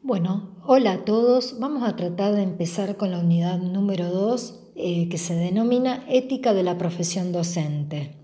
[0.00, 1.58] Bueno, hola a todos.
[1.58, 6.54] Vamos a tratar de empezar con la unidad número 2 eh, que se denomina Ética
[6.54, 8.14] de la profesión docente.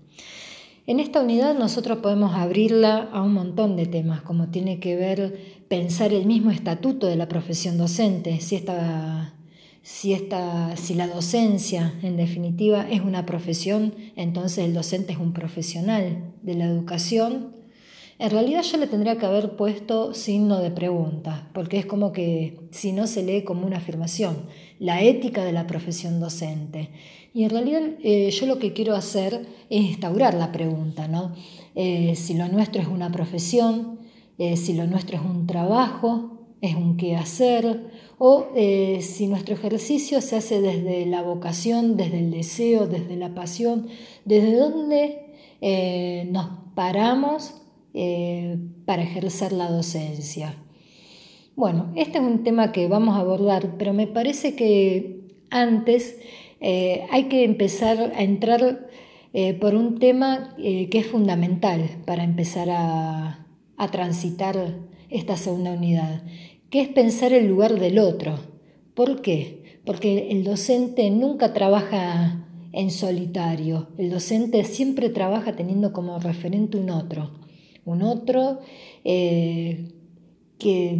[0.87, 5.65] En esta unidad nosotros podemos abrirla a un montón de temas, como tiene que ver
[5.67, 9.35] pensar el mismo estatuto de la profesión docente, si esta,
[9.81, 15.33] si, esta, si la docencia en definitiva es una profesión, entonces el docente es un
[15.33, 17.64] profesional de la educación
[18.17, 22.59] en realidad yo le tendría que haber puesto signo de pregunta, porque es como que
[22.71, 24.45] si no se lee como una afirmación,
[24.79, 26.91] la ética de la profesión docente.
[27.33, 31.33] Y en realidad eh, yo lo que quiero hacer es instaurar la pregunta, ¿no?
[31.75, 33.99] Eh, si lo nuestro es una profesión,
[34.37, 38.47] eh, si lo nuestro es un trabajo, es un qué hacer, o
[39.01, 43.87] si nuestro ejercicio se hace desde la vocación, desde el deseo, desde la pasión,
[44.23, 47.64] desde dónde nos paramos
[47.97, 50.57] eh, para ejercer la docencia.
[51.55, 56.17] Bueno, este es un tema que vamos a abordar, pero me parece que antes
[56.59, 58.89] eh, hay que empezar a entrar
[59.31, 64.75] eh, por un tema que es fundamental para empezar a, a transitar
[65.09, 66.23] esta segunda unidad,
[66.69, 68.39] que es pensar el lugar del otro.
[68.93, 69.79] ¿Por qué?
[69.85, 76.89] Porque el docente nunca trabaja en solitario, el docente siempre trabaja teniendo como referente un
[76.89, 77.44] otro
[77.85, 78.59] un otro
[79.03, 79.91] eh,
[80.57, 80.97] que,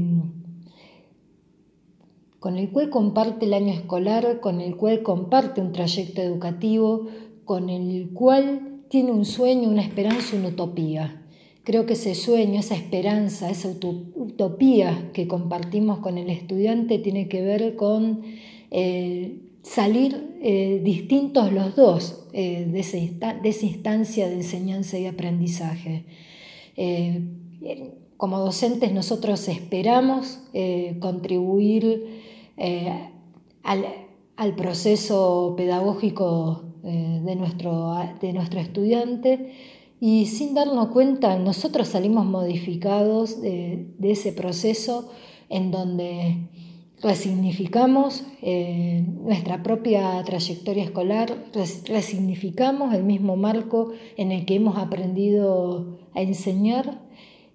[2.40, 7.08] con el cual comparte el año escolar, con el cual comparte un trayecto educativo,
[7.44, 11.24] con el cual tiene un sueño, una esperanza, una utopía.
[11.64, 17.42] Creo que ese sueño, esa esperanza, esa utopía que compartimos con el estudiante tiene que
[17.42, 18.22] ver con
[18.70, 26.04] eh, salir eh, distintos los dos de esa instancia de enseñanza y aprendizaje.
[26.78, 27.24] Eh,
[28.18, 32.22] como docentes nosotros esperamos eh, contribuir
[32.58, 33.10] eh,
[33.64, 39.54] al, proceso pedagógico de, nuestro, de nuestro estudiante.
[40.00, 45.10] Y sin darnos cuenta nosotros salimos modificados de, de ese proceso
[45.50, 46.50] en donde
[47.06, 48.26] resignificamos
[49.22, 51.46] nuestra propia trayectoria escolar,
[51.86, 57.06] resignificamos el mismo marco en el que hemos aprendido a enseñar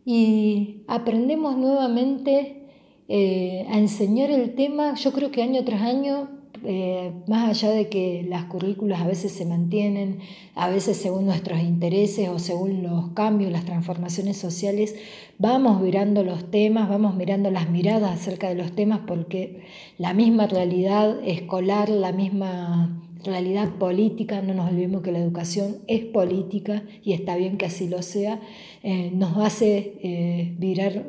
[0.05, 2.61] y aprendemos nuevamente
[3.09, 7.89] eh, a enseñar el tema, yo creo que año tras año, eh, más allá de
[7.89, 10.19] que las currículas a veces se mantienen,
[10.55, 14.95] a veces según nuestros intereses o según los cambios, las transformaciones sociales,
[15.39, 19.63] vamos mirando los temas, vamos mirando las miradas acerca de los temas porque
[19.97, 26.05] la misma realidad escolar, la misma realidad política, no nos olvidemos que la educación es
[26.05, 28.41] política y está bien que así lo sea,
[28.83, 31.07] eh, nos hace eh, virar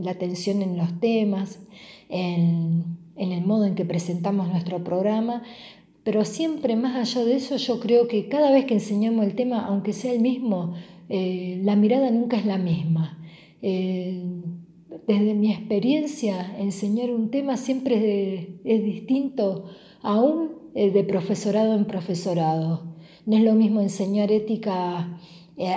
[0.00, 1.60] la atención en los temas,
[2.08, 5.42] en, el modo en que presentamos nuestro programa,
[6.04, 9.66] pero siempre más allá de eso yo creo que cada vez que enseñamos el tema,
[9.66, 10.74] aunque sea el mismo,
[11.08, 13.18] la mirada nunca es la misma.
[13.60, 19.64] desde mi experiencia, enseñar un tema siempre es, distinto
[20.02, 22.94] aún eh, de profesorado en profesorado.
[23.24, 25.18] No es lo mismo enseñar ética
[25.56, 25.74] eh,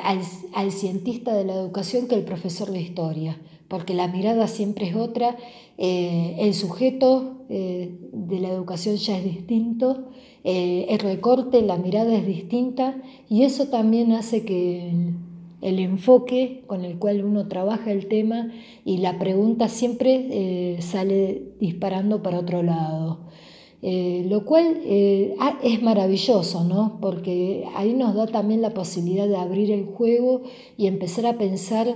[0.54, 4.96] al, cientista de la educación que el profesor de historia, porque la mirada siempre es
[4.96, 5.38] otra,
[5.80, 10.10] eh, el sujeto de la educación ya es distinto,
[10.44, 12.96] el recorte, la mirada es distinta
[13.28, 14.94] y eso también hace que
[15.62, 18.52] el, enfoque con el cual uno trabaja el tema
[18.86, 23.22] y la pregunta siempre sale disparando para otro lado.
[23.82, 26.98] Eh, lo cual eh, ah, es maravilloso, ¿no?
[27.00, 30.42] porque ahí nos da también la posibilidad de abrir el juego
[30.76, 31.88] y empezar a pensar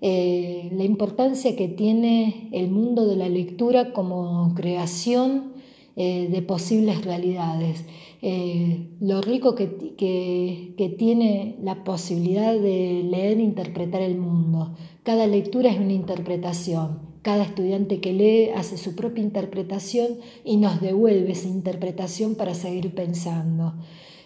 [0.00, 5.50] eh, la importancia que tiene el mundo de la lectura como creación
[5.94, 7.84] de posibles realidades.
[9.00, 14.74] lo rico que, que tiene la posibilidad de leer e interpretar el mundo.
[15.02, 20.80] Cada lectura es una interpretación cada estudiante que lee hace su propia interpretación y nos
[20.80, 23.74] devuelve esa interpretación para seguir pensando.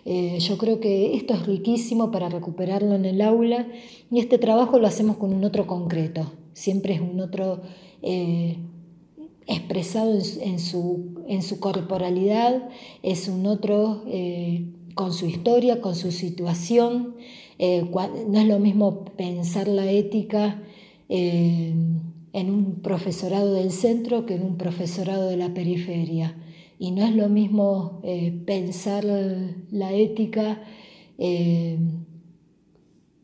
[0.06, 3.66] Eh, yo creo que esto es riquísimo para recuperarlo en el aula
[4.10, 6.32] y este trabajo lo hacemos con un otro concreto.
[6.54, 7.60] Siempre es un otro
[8.02, 8.56] eh,
[9.46, 12.68] expresado en, su, en, su, corporalidad,
[13.02, 17.16] es un otro eh, con su historia, con su situación.
[17.58, 20.62] no es lo mismo pensar la ética
[22.36, 26.36] en un profesorado del centro que en un profesorado de la periferia.
[26.78, 29.06] Y no es lo mismo eh, pensar
[29.70, 30.60] la ética
[31.16, 31.78] eh,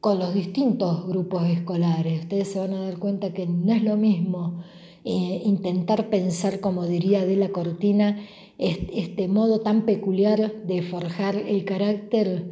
[0.00, 2.20] con los distintos grupos escolares.
[2.20, 4.62] Ustedes se van a dar cuenta que no es lo mismo
[5.04, 8.18] eh, intentar pensar, como diría de la cortina,
[8.56, 12.46] este modo tan peculiar de forjar el carácter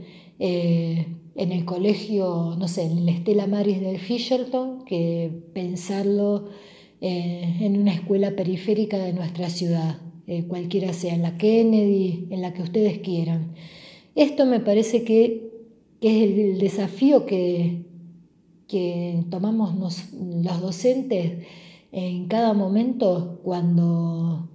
[1.41, 6.49] en el colegio, no sé, en la Estela Maris del Fisherton, que pensarlo
[7.01, 9.99] eh, en una escuela periférica de nuestra ciudad,
[10.47, 13.55] cualquiera sea, en la Kennedy, en la que ustedes quieran.
[14.15, 15.51] Esto me parece que,
[16.01, 17.83] es el desafío que,
[18.69, 19.75] que tomamos
[20.15, 21.47] los docentes
[21.93, 24.49] en cada momento cuando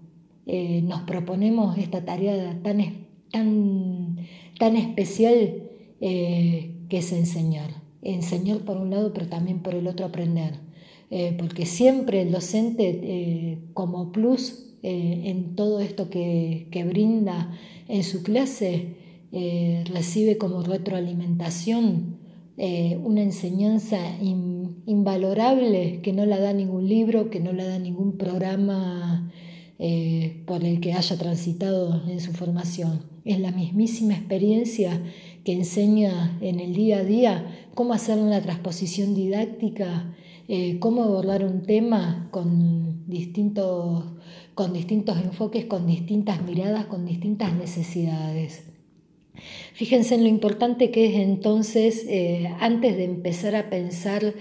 [0.45, 4.17] eh, nos proponemos esta tarea tan, tan,
[4.59, 5.63] tan especial
[6.01, 7.69] eh, que es enseñar.
[8.01, 10.53] Enseñar por un lado, pero también por el otro aprender.
[11.11, 17.51] Eh, porque siempre el docente como plus en todo esto que, que, brinda
[17.87, 18.95] en su clase
[19.31, 22.17] recibe como retroalimentación
[22.57, 23.97] una enseñanza
[24.85, 29.31] invalorable que no la da ningún libro, que no la da ningún programa
[29.77, 33.01] eh, por el que haya transitado en su formación.
[33.25, 35.01] Es la mismísima experiencia
[35.45, 40.15] que enseña en el día a día cómo hacer una transposición didáctica,
[40.47, 44.05] eh, cómo abordar un tema con distintos,
[44.55, 48.63] con distintos enfoques, con distintas miradas, con distintas necesidades.
[49.73, 54.33] Fíjense en lo importante que es entonces, eh, antes de empezar a pensar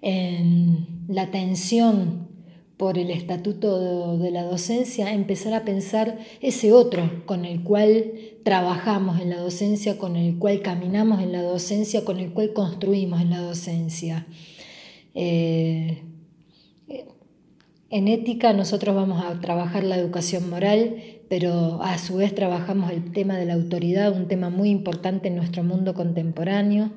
[0.00, 2.28] en la tensión
[2.76, 8.12] por el estatuto de la docencia, empezar a pensar ese otro con el cual
[8.42, 13.22] trabajamos en la docencia, con el cual caminamos en la docencia, con el cual construimos
[13.22, 14.26] en la docencia.
[15.14, 16.02] Eh,
[17.88, 20.96] en ética nosotros vamos a trabajar la educación moral,
[21.28, 25.36] pero a su vez trabajamos el tema de la autoridad, un tema muy importante en
[25.36, 26.90] nuestro mundo contemporáneo.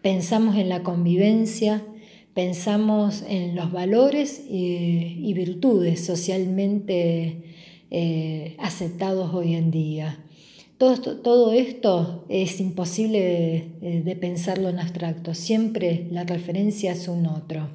[0.00, 1.82] Pensamos en la convivencia,
[2.34, 7.54] pensamos en los valores y, virtudes socialmente
[7.90, 10.20] eh, aceptados hoy en día.
[10.76, 17.68] Todo esto, es imposible de pensarlo en abstracto, siempre la referencia es un otro.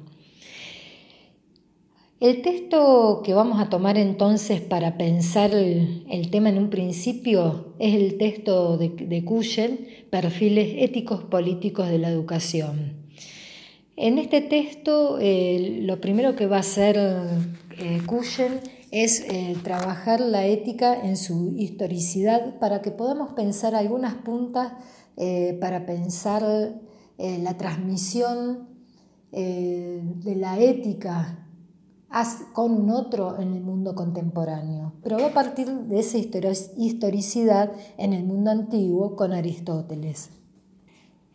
[2.20, 7.94] El texto que vamos a tomar entonces para pensar el, tema en un principio es
[7.94, 9.24] el texto de, de
[10.10, 12.99] Perfiles éticos políticos de la educación.
[14.02, 16.96] En este texto eh, lo primero que va a hacer
[17.78, 18.00] eh,
[18.90, 24.72] es eh, trabajar la ética en su historicidad para que podamos pensar algunas puntas
[25.18, 26.42] eh, para pensar
[27.18, 28.70] la transmisión
[29.30, 31.46] de la ética
[32.54, 38.14] con un otro en el mundo contemporáneo, pero va a partir de esa historicidad en
[38.14, 40.39] el mundo antiguo con Aristóteles.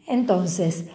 [0.07, 0.85] Entonces,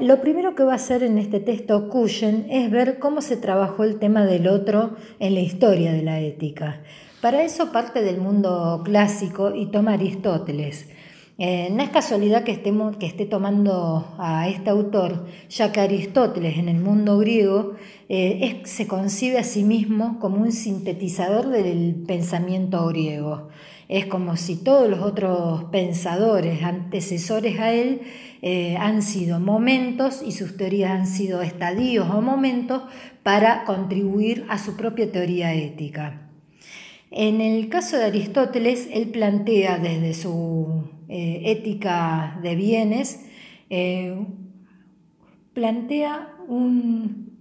[0.00, 3.82] lo primero que va a hacer en este texto Cushen es ver cómo se trabajó
[3.82, 6.82] el tema del otro en la historia de la ética.
[7.20, 10.88] Para eso parte del mundo clásico y toma Aristóteles.
[11.42, 16.58] Eh, no es casualidad que, estemos, que esté tomando a este autor, ya que Aristóteles
[16.58, 17.76] en el mundo griego
[18.12, 23.50] eh, se concibe a sí mismo como un sintetizador del pensamiento griego.
[23.86, 28.00] Es como si todos los otros pensadores antecesores a él
[28.42, 32.82] eh, han sido momentos y sus teorías han sido estadios o momentos
[33.22, 36.32] para contribuir a su propia teoría ética.
[37.12, 43.20] En el caso de Aristóteles, él plantea desde su eh, ética de bienes,
[45.54, 46.28] plantea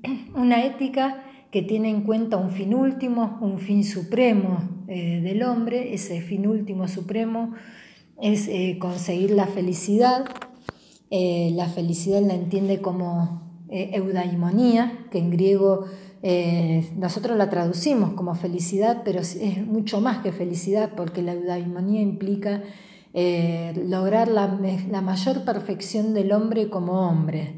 [0.36, 5.94] una ética que tiene en cuenta un fin último, un fin supremo eh, del hombre.
[5.94, 7.54] Ese fin último supremo
[8.22, 10.26] es conseguir la felicidad.
[11.10, 15.86] la felicidad la entiende como eudaimonía, que en griego
[16.98, 22.62] nosotros la traducimos como felicidad, pero es mucho más que felicidad porque la eudaimonía implica
[23.14, 24.48] eh, lograr la,
[25.02, 27.56] mayor perfección del hombre como hombre.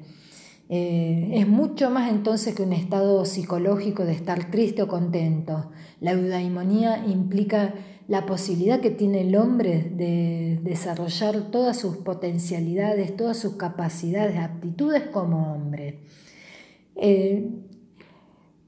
[0.74, 5.70] Eh, es mucho más entonces que un estado psicológico de estar triste o contento.
[6.00, 7.74] La eudaimonía implica
[8.08, 15.04] la posibilidad que tiene el hombre de desarrollar todas sus potencialidades, todas sus capacidades, aptitudes
[15.12, 16.06] como hombre.
[16.96, 17.50] Eh,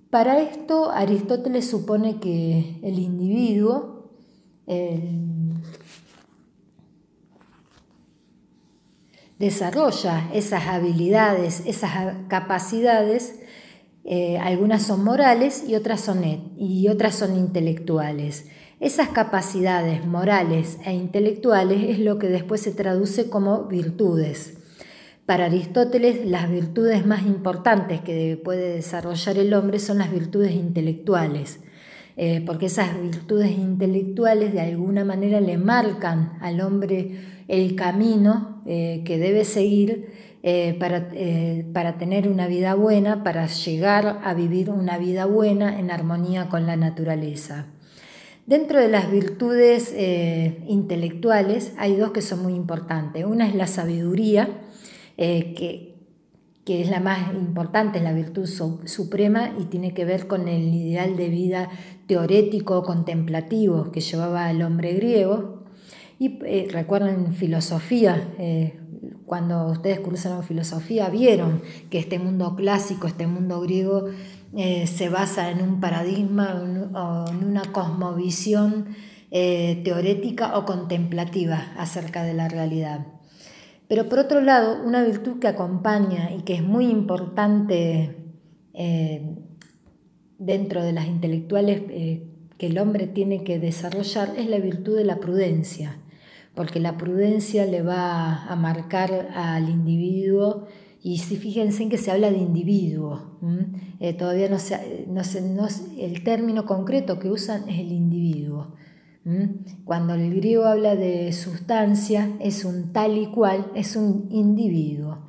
[0.09, 4.09] para esto Aristóteles supone que el individuo,
[9.39, 13.39] desarrolla esas habilidades, esas capacidades,
[14.05, 16.23] eh, algunas son morales y otras son,
[16.57, 18.45] y otras son intelectuales.
[18.79, 24.57] Esas capacidades morales e intelectuales es lo que después se traduce como virtudes.
[25.25, 31.61] Para Aristóteles, las virtudes más importantes que puede desarrollar el hombre son las virtudes intelectuales,
[32.17, 39.01] eh, porque esas virtudes intelectuales de alguna manera le marcan al hombre el camino eh,
[39.05, 40.11] que debe seguir
[40.43, 41.09] eh, para,
[41.73, 46.65] para, tener una vida buena, para llegar a vivir una vida buena en armonía con
[46.65, 47.67] la naturaleza.
[48.45, 49.93] Dentro de las virtudes
[50.67, 53.23] intelectuales hay dos que son muy importantes.
[53.23, 54.49] Una es la sabiduría,
[55.17, 55.95] eh, que,
[56.65, 60.73] que, es la más importante, es la virtud suprema y tiene que ver con el
[60.73, 61.69] ideal de vida
[62.07, 65.62] teorético contemplativo que llevaba el hombre griego.
[66.19, 68.79] Y eh, recuerden filosofía, eh,
[69.25, 74.05] cuando ustedes cursaron filosofía, vieron que este mundo clásico, este mundo griego,
[74.55, 76.53] se basa en un paradigma
[76.93, 78.85] o en una cosmovisión
[79.31, 83.07] teorética o contemplativa acerca de la realidad.
[83.87, 88.15] Pero por otro lado, una virtud que acompaña y que es muy importante
[88.73, 89.35] eh,
[90.39, 92.27] dentro de las intelectuales eh,
[92.57, 95.99] que el hombre tiene que desarrollar es la virtud de la prudencia,
[96.55, 100.67] porque la prudencia le va a marcar al individuo
[101.01, 103.37] y si fíjense en que se habla de individuo,
[103.99, 104.57] eh, todavía no,
[105.07, 105.67] no,
[105.97, 108.75] el término concreto que usan es el individuo.
[109.85, 115.19] Cuando el griego habla de sustancia, es un tal y cual, es un individuo.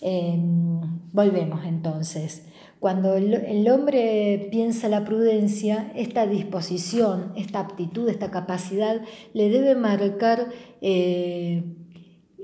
[0.00, 0.80] Em,
[1.12, 2.44] volvemos entonces.
[2.84, 9.00] Cuando el, hombre piensa la prudencia, esta disposición, esta aptitud, esta capacidad
[9.32, 10.50] le debe marcar
[10.82, 11.64] eh,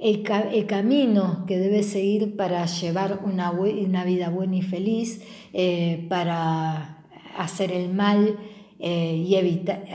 [0.00, 3.52] el, camino que debe seguir para llevar una,
[4.04, 5.20] vida buena y feliz,
[5.52, 7.04] eh, para
[7.36, 8.38] hacer el mal
[8.78, 9.36] eh, y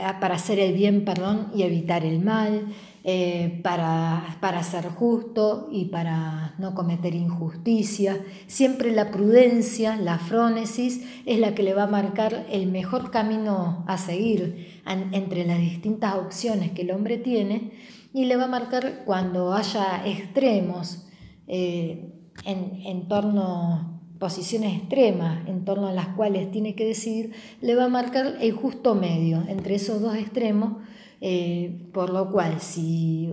[0.00, 2.68] ah, para hacer el bien perdón, y evitar el mal,
[3.08, 8.20] eh, para, para ser justo y para no cometer injusticia.
[8.48, 13.84] Siempre la prudencia, la frónesis, es la que le va a marcar el mejor camino
[13.86, 14.82] a seguir
[15.12, 17.70] entre las distintas opciones que el hombre tiene
[18.12, 21.06] y le va a marcar cuando haya extremos
[21.46, 22.12] eh,
[22.44, 27.84] en, en torno posiciones extremas en torno a las cuales tiene que decidir, le va
[27.84, 30.78] a marcar el justo medio entre esos dos extremos,
[31.20, 33.32] eh, por lo cual si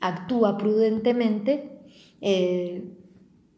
[0.00, 1.80] actúa prudentemente,
[2.20, 2.84] eh,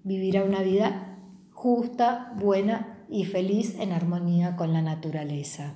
[0.03, 1.19] vivirá una vida
[1.53, 5.75] justa, buena y feliz en armonía con la naturaleza.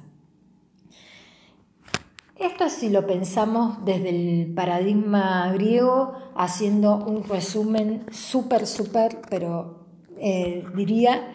[2.39, 9.81] Esto si lo pensamos desde el paradigma griego, haciendo un resumen súper, súper, pero
[10.19, 11.33] eh, diría,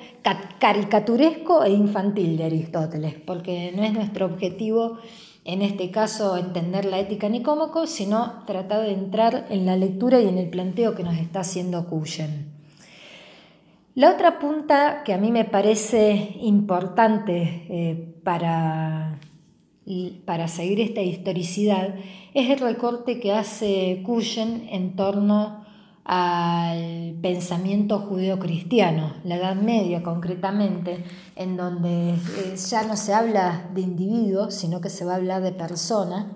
[0.60, 4.98] caricaturesco e infantil de Aristóteles, porque no es nuestro objetivo
[5.45, 10.27] en este caso entender la ética nicómaco, sino tratar de entrar en la lectura y
[10.27, 12.53] en el planteo que nos está haciendo Cuyen.
[13.95, 19.19] La otra punta que a mí me parece importante eh, para,
[20.25, 21.95] para seguir esta historicidad
[22.33, 25.62] es el recorte que hace Cuyen en torno
[26.05, 31.03] al pensamiento judeocristiano, la Edad Media concretamente,
[31.36, 35.41] en donde eh, ya no se habla de individuo, sino que se va a hablar
[35.41, 36.33] de persona.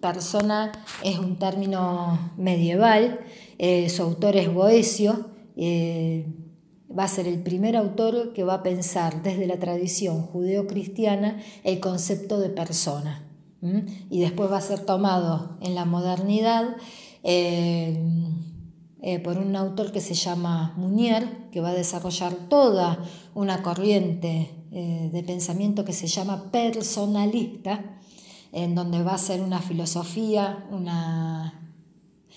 [0.00, 0.70] Persona
[1.02, 3.18] es un término medieval,
[3.58, 6.32] eh, su autor es Boesio, eh,
[6.96, 11.80] va a ser el primer autor que va a pensar desde la tradición judeocristiana el
[11.80, 13.26] concepto de persona.
[14.10, 16.76] Y después va a ser tomado en la modernidad.
[19.24, 23.04] Por un autor que se llama Munier, que va a desarrollar toda
[23.34, 27.98] una corriente eh, de pensamiento que se llama personalista,
[28.52, 31.52] en donde va a ser una filosofía, una,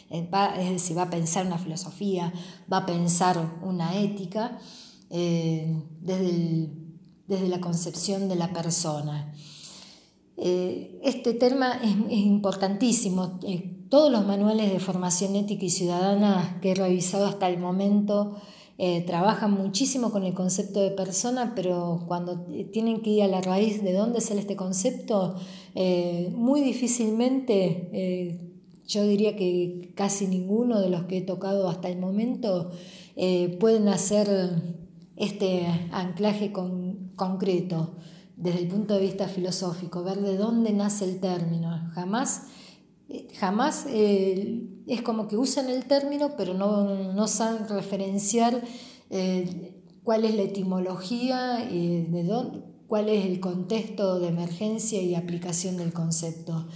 [0.10, 2.34] eh, es decir, va a pensar una filosofía,
[2.72, 4.58] va a pensar una ética
[5.10, 6.70] desde,
[7.28, 9.34] desde la concepción de la persona.
[10.38, 13.40] Este tema es, importantísimo.
[13.90, 18.36] Todos los manuales de formación ética y ciudadana que he revisado hasta el momento
[18.78, 22.42] eh, trabajan muchísimo con el concepto de persona, pero cuando
[22.74, 25.36] tienen que ir a la raíz de dónde sale este concepto,
[25.76, 28.42] eh, muy difícilmente, eh,
[28.86, 32.72] yo diría que casi ninguno de los que he tocado hasta el momento
[33.60, 34.28] pueden hacer
[35.16, 37.96] este anclaje concreto
[38.38, 41.90] desde el punto de vista filosófico, ver de dónde nace el término.
[41.94, 42.44] Jamás
[43.08, 48.64] eh, jamás eh, es como que usan el término, pero no, saben referenciar
[49.10, 49.74] eh,
[50.04, 55.78] cuál es la etimología, y de dónde, cuál es el contexto de emergencia y aplicación
[55.78, 56.68] del concepto.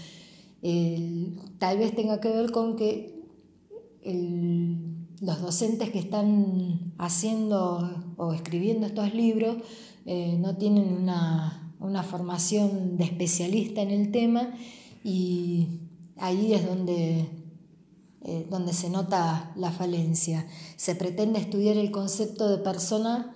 [1.59, 3.19] tal vez tenga que ver con que
[5.21, 9.57] los docentes que están haciendo o escribiendo estos libros
[10.11, 14.55] eh, no tienen una, una, formación de especialista en el tema
[15.03, 15.81] y
[16.17, 17.29] ahí es donde,
[18.25, 20.47] eh, donde se nota la falencia.
[20.77, 23.35] Se pretende estudiar el concepto de persona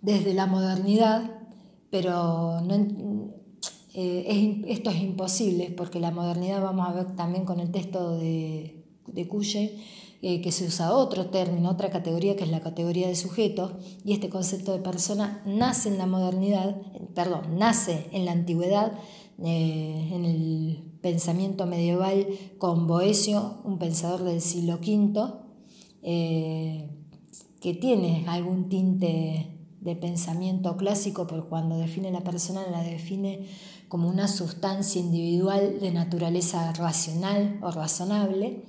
[0.00, 1.28] desde la modernidad,
[1.90, 3.32] pero no,
[3.92, 8.84] eh, esto es imposible porque la modernidad, vamos a ver también con el texto de,
[9.08, 9.80] de Cuye,
[10.22, 14.12] eh, que se usa otro término, otra categoría que es la categoría de sujeto, y
[14.12, 16.80] este concepto de persona nace en la modernidad,
[17.14, 18.92] perdón, nace en la antigüedad,
[19.42, 22.26] eh, en el pensamiento medieval
[22.58, 25.42] con Boesio, un pensador del siglo V,
[27.60, 29.52] que tiene algún tinte
[29.82, 33.46] de pensamiento clásico, pero cuando define la persona la define
[33.88, 38.64] como una sustancia individual de naturaleza racional o razonable.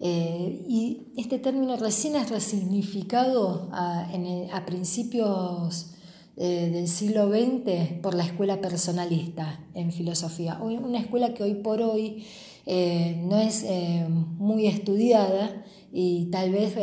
[0.00, 4.06] Eh, y este término recién es resignificado a,
[4.66, 5.94] principios
[6.36, 11.82] eh, del siglo XX por la escuela personalista en filosofía, una escuela que hoy por
[11.82, 12.24] hoy
[12.66, 13.64] eh, no es
[14.38, 16.76] muy estudiada y tal vez,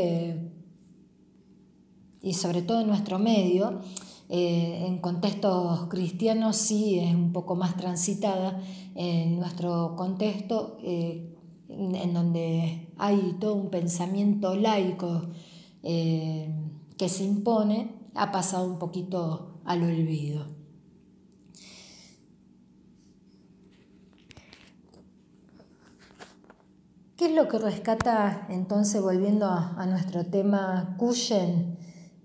[2.22, 3.82] y sobre todo en nuestro medio,
[4.28, 8.60] en contextos cristianos sí es un poco más transitada.
[8.96, 11.35] En nuestro contexto, eh,
[11.70, 15.30] en donde hay todo un pensamiento laico
[15.84, 16.54] eh,
[16.98, 20.46] que se impone, ha pasado un poquito al olvido.
[27.18, 31.78] ¿Qué es lo que rescata entonces, volviendo a, nuestro tema, Cuyen?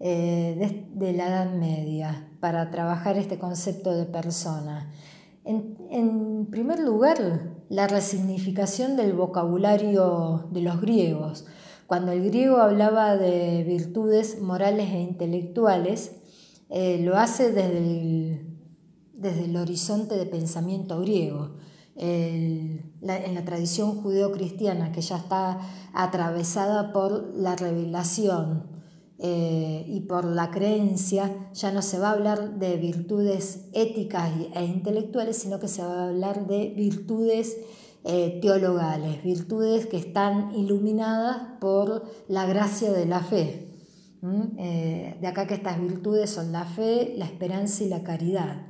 [0.03, 4.91] Eh, de, la Edad Media para trabajar este concepto de persona.
[5.45, 7.19] En, primer lugar,
[7.71, 11.47] la resignificación del vocabulario de los griegos.
[11.87, 16.13] Cuando el griego hablaba de virtudes morales e intelectuales,
[16.69, 18.59] eh, lo hace desde el,
[19.15, 21.57] desde el, horizonte de pensamiento griego.
[21.97, 25.61] en la tradición judeocristiana que ya está
[25.93, 28.70] atravesada por la revelación,
[29.23, 34.65] eh, y por la creencia ya no se va a hablar de virtudes éticas e
[34.65, 37.59] intelectuales, sino que se va a hablar de virtudes
[38.05, 43.67] eh, teologales, virtudes que están iluminadas por la gracia de la fe.
[44.59, 48.69] Eh, de acá que estas virtudes son la fe, la esperanza y la caridad.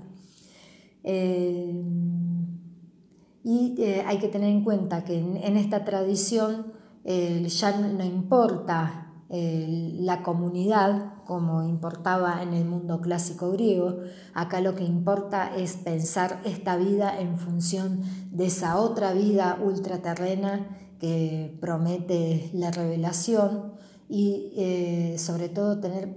[3.44, 6.72] y hay que tener en cuenta que en esta tradición
[7.04, 13.98] ya no importa la comunidad como importaba en el mundo clásico griego.
[14.34, 18.00] Acá lo que importa es pensar esta vida en función
[18.32, 23.74] de esa otra vida ultraterrena que promete la revelación
[24.08, 26.08] y eh, sobre todo tener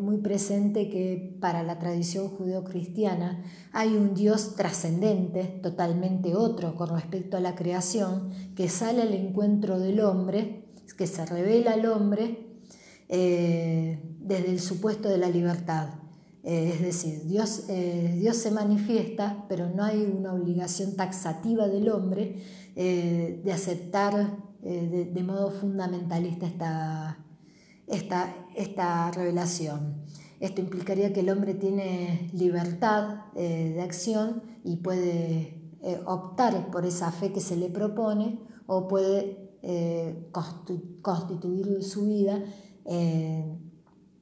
[0.00, 7.36] muy presente que para la tradición judeocristiana hay un Dios trascendente, totalmente otro con respecto
[7.36, 12.43] a la creación, que sale al encuentro del hombre, que se revela al hombre
[13.08, 15.90] eh, desde el supuesto de la libertad.
[16.42, 21.88] Eh, es decir, Dios, eh, Dios se manifiesta, pero no hay una obligación taxativa del
[21.90, 22.42] hombre
[22.74, 27.18] de aceptar de, modo fundamentalista esta,
[27.86, 30.02] esta, esta, revelación.
[30.40, 35.70] Esto implicaría que el hombre tiene libertad de acción y puede
[36.04, 39.52] optar por esa fe que se le propone o puede
[41.00, 42.42] constituir su vida
[42.86, 43.58] eh,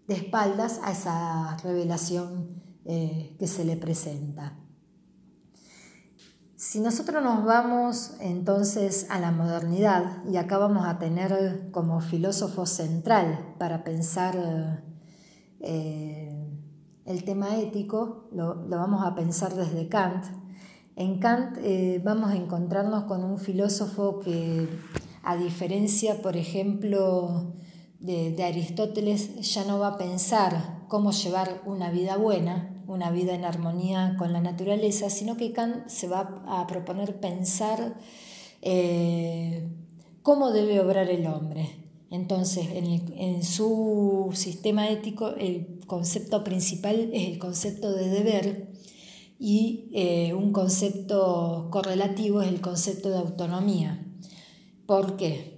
[0.06, 4.56] de espaldas a esa revelación eh, que se le presenta.
[6.56, 12.66] Si nosotros nos vamos entonces a la modernidad, y acá vamos a tener como filósofo
[12.66, 14.84] central para pensar
[15.60, 16.48] eh,
[17.04, 20.24] el tema ético, lo, vamos a pensar desde Kant.
[20.94, 21.58] En Kant
[22.04, 24.68] vamos a encontrarnos con un filósofo que,
[25.24, 27.54] a diferencia, por ejemplo,
[28.02, 33.44] de, Aristóteles ya no va a pensar cómo llevar una vida buena, una vida en
[33.44, 37.96] armonía con la naturaleza, sino que Kant se va a proponer pensar
[38.60, 39.68] eh,
[40.22, 41.70] cómo debe obrar el hombre.
[42.10, 48.68] Entonces, en, su sistema ético, el concepto principal es el concepto de deber
[49.38, 54.06] y eh, un concepto correlativo es el concepto de autonomía.
[54.84, 55.52] ¿Por qué?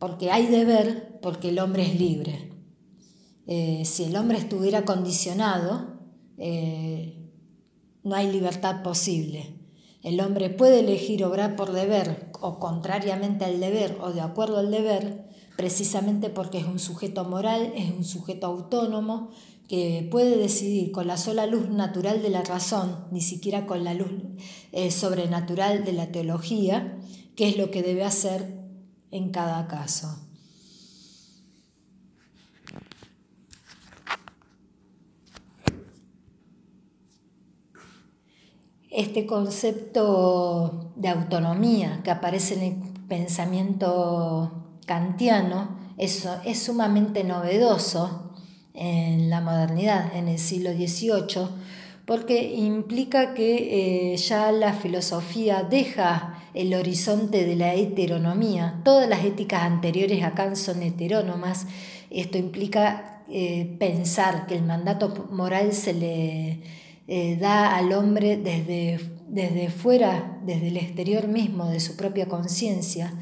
[0.00, 2.52] porque hay deber, porque el hombre es libre.
[3.46, 5.98] Eh, si el hombre estuviera condicionado,
[6.38, 7.30] eh,
[8.02, 9.56] no hay libertad posible.
[10.02, 14.70] El hombre puede elegir obrar por deber o contrariamente al deber o de acuerdo al
[14.70, 19.30] deber, precisamente porque es un sujeto moral, es un sujeto autónomo
[19.68, 23.94] que puede decidir con la sola luz natural de la razón, ni siquiera con la
[23.94, 24.10] luz
[24.72, 26.98] eh, sobrenatural de la teología,
[27.36, 28.58] qué es lo que debe hacer
[29.10, 30.29] en cada caso.
[38.90, 42.74] Este concepto de autonomía que aparece en el
[43.08, 44.50] pensamiento
[44.84, 48.32] kantiano es, es sumamente novedoso
[48.74, 51.46] en la modernidad, en el siglo XVIII,
[52.04, 58.80] porque implica que eh, ya la filosofía deja el horizonte de la heteronomía.
[58.84, 61.68] Todas las éticas anteriores a Kant son heterónomas.
[62.10, 66.60] Esto implica eh, pensar que el mandato moral se le
[67.10, 73.12] eh, da al hombre desde, desde fuera, desde el exterior mismo, de su propia conciencia.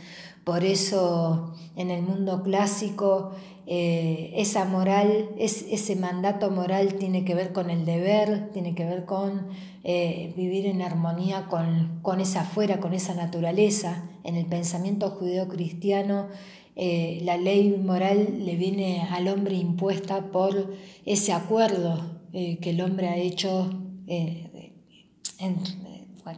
[0.44, 3.32] Por eso en el mundo clásico
[3.66, 8.84] eh, esa moral, es, ese mandato moral tiene que ver con el deber, tiene que
[8.84, 9.46] ver con
[9.84, 14.04] eh, vivir en armonía con, con, esa fuera, con esa naturaleza.
[14.22, 16.28] En el pensamiento judeocristiano,
[16.76, 20.74] eh, la ley moral le viene al hombre impuesta por
[21.06, 23.70] ese acuerdo que el hombre ha hecho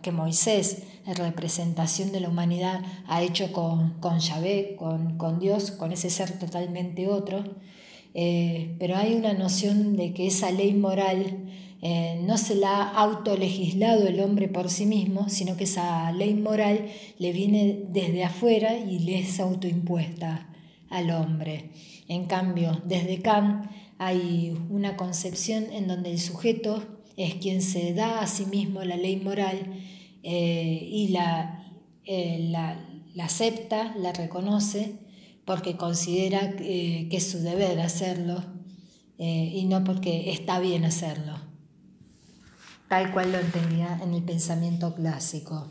[0.02, 5.70] que Moisés, en representación de la humanidad, ha hecho con, con Yahvé, con, con Dios,
[5.72, 7.44] con ese ser totalmente otro.
[8.14, 11.48] Eh, pero hay una noción de que esa ley moral
[11.82, 16.34] eh, no se la ha autolegislado el hombre por sí mismo, sino que esa ley
[16.34, 16.86] moral
[17.18, 20.48] le viene desde afuera y le es autoimpuesta
[20.88, 21.70] al hombre.
[22.08, 23.70] En cambio, desde Kant
[24.00, 26.82] hay una concepción en donde el sujeto
[27.18, 29.74] es quien se da a sí mismo la ley moral
[30.22, 31.14] eh, y
[32.06, 32.80] eh, la,
[33.14, 34.94] la, acepta, la reconoce,
[35.44, 38.42] porque considera que es su deber hacerlo
[39.18, 41.34] eh, y no porque está bien hacerlo,
[42.88, 45.68] tal cual lo entendía en el pensamiento clásico.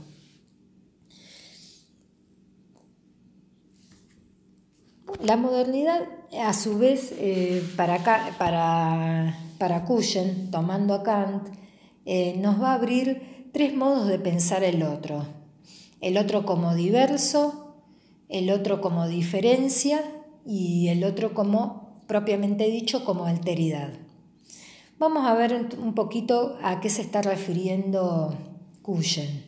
[5.23, 7.13] La modernidad, a su vez,
[7.75, 8.03] para,
[8.37, 11.49] para para Cuyen, tomando a Kant,
[12.05, 15.27] eh, nos va a abrir tres modos de pensar el otro.
[16.01, 17.75] El otro como diverso,
[18.29, 20.01] el otro como diferencia
[20.45, 23.91] y el otro como, propiamente dicho, como alteridad.
[24.97, 28.33] Vamos a ver un poquito a qué se está refiriendo
[28.81, 29.43] Cuyen.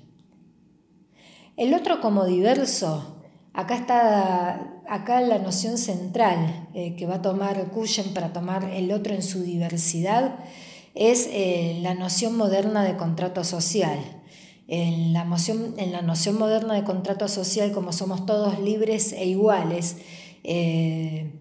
[1.56, 3.22] El otro como diverso
[3.54, 8.92] Acá está acá la noción central eh, que va a tomar Cuyen para tomar el
[8.92, 10.36] otro en su diversidad
[10.96, 14.00] es eh, la noción moderna de contrato social.
[14.68, 15.26] En la,
[15.78, 19.98] en la, noción moderna de contrato social, como somos todos libres e iguales,
[20.44, 21.32] eh,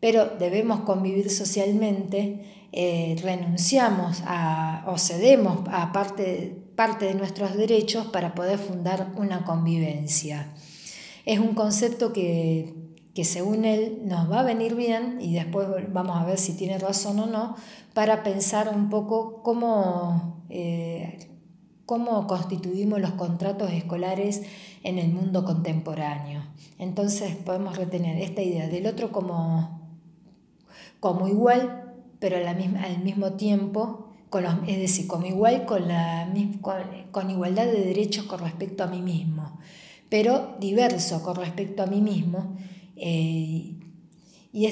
[0.00, 2.68] pero debemos convivir socialmente,
[3.22, 10.52] renunciamos a, o cedemos a parte, parte de nuestros derechos para poder fundar una convivencia.
[11.24, 12.74] Es un concepto que,
[13.22, 17.20] según él nos va a venir bien y después vamos a ver si tiene razón
[17.20, 17.56] o no,
[17.94, 21.30] para pensar un poco cómo, eh,
[21.86, 24.42] cómo constituimos los contratos escolares
[24.82, 26.42] en el mundo contemporáneo.
[26.78, 29.80] Entonces podemos retener esta idea del otro como,
[30.98, 34.08] como igual, pero al mismo tiempo,
[34.66, 36.32] es decir, como igual con, la,
[37.12, 39.41] con igualdad de derechos con respecto a mí mismo
[40.12, 42.58] pero diverso con respecto a mí mismo.
[42.96, 43.78] Eh,
[44.52, 44.66] y,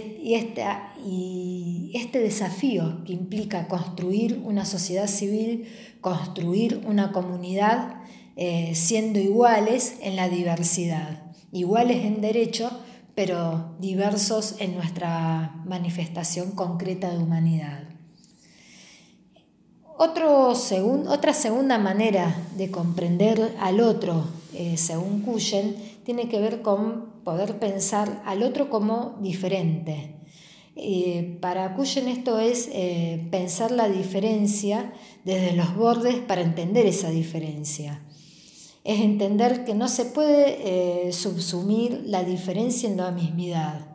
[1.95, 5.67] este desafío que implica construir una sociedad civil,
[6.03, 8.03] construir una comunidad
[8.37, 11.23] eh, siendo iguales en la diversidad,
[11.53, 12.71] iguales en derecho,
[13.15, 17.85] pero diversos en nuestra manifestación concreta de humanidad.
[19.97, 20.55] Otra
[21.33, 24.27] segunda manera de comprender al otro,
[24.61, 30.17] eh, según Cuyen, tiene que ver con poder pensar al otro como diferente.
[30.77, 34.93] Eh, para Cuyen esto es eh, pensar la diferencia
[35.25, 38.03] desde los bordes para entender esa diferencia.
[38.85, 43.87] Es entender que no se puede subsumir la diferencia en la mismidad.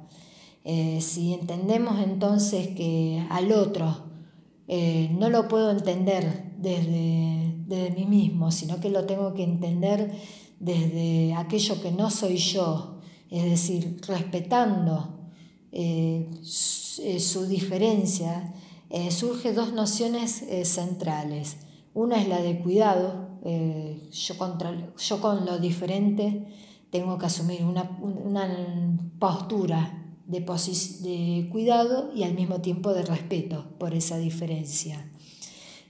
[0.63, 4.05] si entendemos entonces que al otro
[4.67, 10.11] no lo puedo entender desde, mí mismo, sino que lo tengo que entender
[10.59, 15.29] desde aquello que no soy yo, es decir, respetando
[15.71, 16.29] eh,
[17.01, 18.53] eh, su, diferencia,
[19.09, 21.57] surgen dos nociones centrales.
[21.93, 24.35] Una es la de cuidado, eh, yo,
[24.97, 26.47] yo con lo diferente
[26.89, 27.89] tengo que asumir una,
[29.19, 35.09] postura de, de cuidado y al mismo tiempo de respeto por esa diferencia.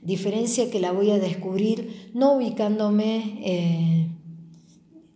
[0.01, 4.04] Diferencia que la voy a descubrir no ubicándome eh,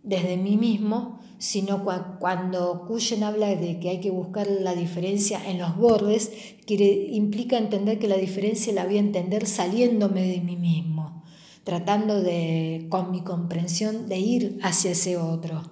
[0.02, 1.84] desde mí mismo, sino
[2.18, 6.30] cuando Cuyen habla de que hay que buscar la diferencia en los bordes,
[6.66, 11.22] quiere, implica entender que la diferencia la voy a entender saliéndome de mí mismo,
[11.64, 15.62] tratando de, con mi comprensión, de ir hacia ese otro.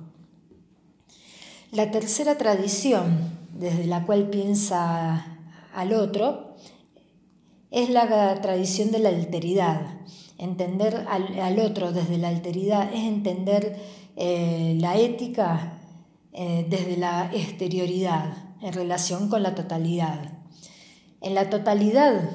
[1.71, 5.39] La tercera tradición desde la cual piensa
[5.75, 6.57] al otro
[7.71, 9.99] es la tradición de la alteridad.
[10.39, 13.77] Entender al otro desde la alteridad es entender
[14.21, 15.79] eh, la ética
[16.33, 20.41] eh, desde la exterioridad en relación con la totalidad.
[21.21, 22.29] En la totalidad,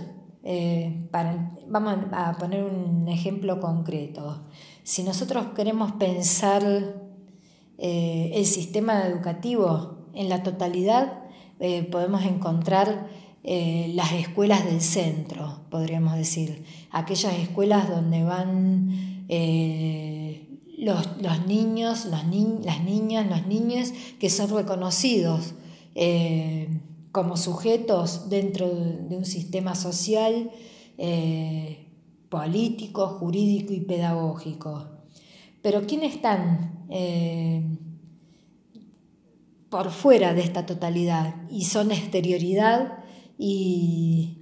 [0.45, 1.09] eh,
[1.67, 4.45] vamos a poner un ejemplo concreto.
[4.83, 6.63] Si nosotros queremos pensar
[7.77, 11.23] el sistema educativo en la totalidad,
[11.91, 13.09] podemos encontrar
[13.43, 19.27] las escuelas del centro, podríamos decir, aquellas escuelas donde van
[20.83, 25.53] los, niños, las niñas, los niños que son reconocidos
[25.95, 30.51] eh, como sujetos dentro de un sistema social,
[30.97, 31.87] eh,
[32.29, 34.87] político, jurídico y pedagógico.
[35.61, 37.77] Pero ¿quiénes están eh,
[39.69, 43.03] por fuera de esta totalidad y son exterioridad
[43.37, 44.39] y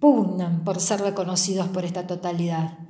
[0.00, 2.83] pugnan por ser reconocidos por esta totalidad?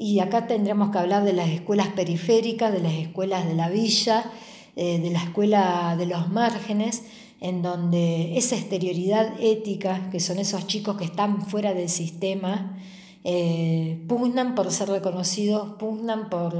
[0.00, 4.30] Y acá tendremos que hablar de las escuelas periféricas, de las escuelas de la villa,
[4.76, 7.02] eh, de la escuela de los márgenes,
[7.40, 12.78] en donde esa exterioridad ética, que son esos chicos que están fuera del sistema,
[13.24, 16.54] eh, pugnan por ser reconocidos, pugnan por,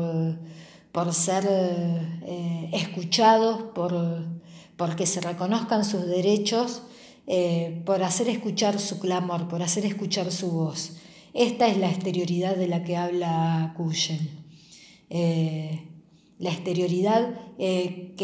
[0.91, 6.83] por ser eh, escuchados, por, que se reconozcan sus derechos,
[7.85, 10.97] por hacer escuchar su clamor, por hacer escuchar su voz.
[11.39, 14.29] Esta es la exterioridad de la que habla Cuyen.
[15.09, 15.85] Eh,
[16.41, 18.17] la exterioridad eh,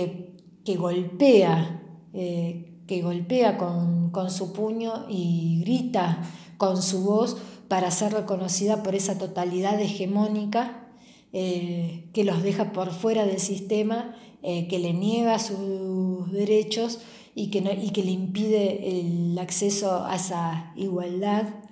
[0.64, 1.80] que, golpea,
[2.12, 7.36] eh, que golpea con, con, su puño y grita con su voz
[7.68, 10.88] para ser reconocida por esa totalidad hegemónica
[11.30, 16.98] que los deja por fuera del sistema, que le niega sus derechos
[17.36, 21.63] y que, y que le impide el acceso a esa igualdad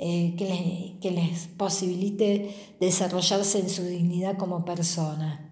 [0.00, 5.50] eh, que, les, posibilite desarrollarse en su dignidad como persona.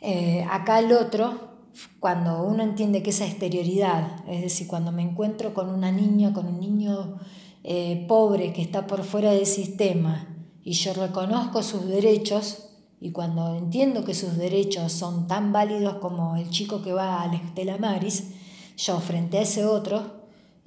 [0.00, 1.56] Eh, acá el otro,
[1.98, 6.46] cuando uno entiende que esa exterioridad, es decir, cuando me encuentro con una niña, con
[6.46, 7.18] un niño
[7.64, 10.28] eh, pobre que está por fuera del sistema
[10.62, 12.68] y yo reconozco sus derechos,
[13.00, 17.26] y cuando entiendo que sus derechos son tan válidos como el chico que va a
[17.26, 18.30] la Estela Maris,
[18.76, 20.15] yo frente a ese otro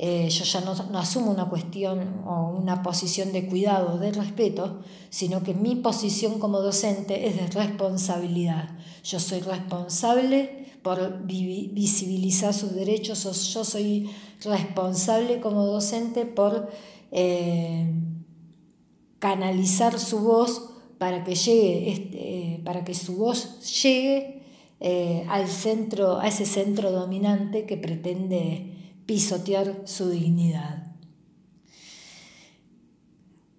[0.01, 5.43] eh, yo ya no, asumo una cuestión o una posición de cuidado, de respeto, sino
[5.43, 8.77] que mi posición como docente es de responsabilidad.
[9.03, 14.09] Yo soy responsable por visibilizar sus derechos, yo soy
[14.41, 16.69] responsable como docente por
[17.11, 17.93] eh,
[19.19, 24.43] canalizar su voz para que llegue, este, para que su voz llegue
[24.79, 28.78] eh, al centro, a ese centro dominante que pretende
[29.09, 30.83] pisotear su dignidad.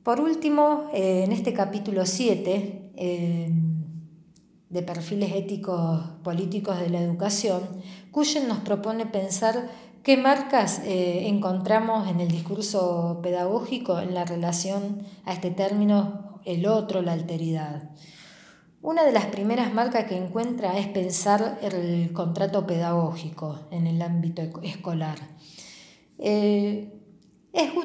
[0.05, 3.51] Por último, eh, en este capítulo 7 eh,
[4.69, 7.63] de perfiles éticos políticos de la educación,
[8.13, 9.69] Cuyen nos propone pensar
[10.05, 16.65] qué marcas eh, encontramos en el discurso pedagógico en la relación a este término el
[16.67, 17.91] otro, la alteridad.
[18.83, 24.41] Una de las primeras marcas que encuentra es pensar el contrato pedagógico en el ámbito
[24.63, 25.19] escolar.
[26.19, 26.91] Eh,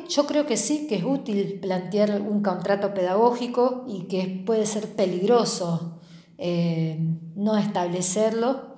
[0.08, 4.96] yo creo que sí, que es útil plantear un contrato pedagógico y que puede ser
[4.96, 6.00] peligroso
[6.38, 6.98] eh,
[7.36, 8.76] no establecerlo,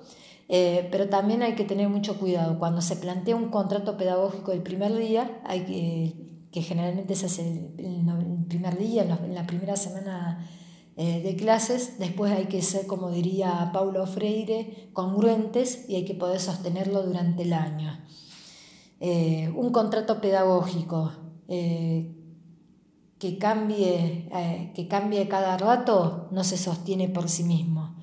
[0.48, 2.58] eh, pero también hay que tener mucho cuidado.
[2.58, 5.60] Cuando se plantea un contrato pedagógico el primer día, hay
[6.50, 7.42] que, generalmente se hace
[7.78, 10.44] el, primer día, en la primera semana
[11.04, 16.40] de clases, después hay que ser, como diría Paulo Freire, congruentes y hay que poder
[16.40, 17.98] sostenerlo durante el año.
[19.00, 21.12] Eh, un contrato pedagógico
[21.46, 22.16] eh,
[23.20, 27.94] que, cambie, eh, que cambie cada rato no se sostiene por sí mismo,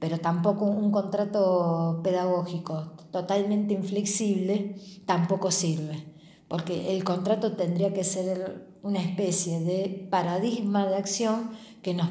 [0.00, 4.74] pero tampoco un contrato pedagógico totalmente inflexible
[5.06, 6.04] tampoco sirve,
[6.48, 11.50] porque el contrato tendría que ser una especie de paradigma de acción
[11.82, 12.08] que nos,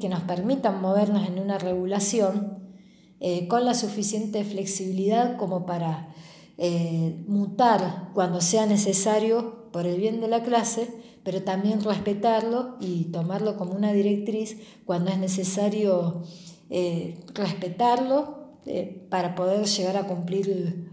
[0.00, 2.58] que nos permitan movernos en una regulación
[3.20, 6.14] eh, con la suficiente flexibilidad como para
[6.58, 10.88] eh, mutar cuando sea necesario por el bien de la clase,
[11.22, 16.22] pero también respetarlo y tomarlo como una directriz cuando es necesario
[16.70, 18.42] eh, respetarlo
[19.10, 20.90] para poder llegar a cumplir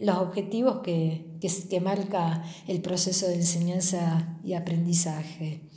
[0.00, 5.68] los objetivos que, que, marca el proceso de enseñanza y aprendizaje.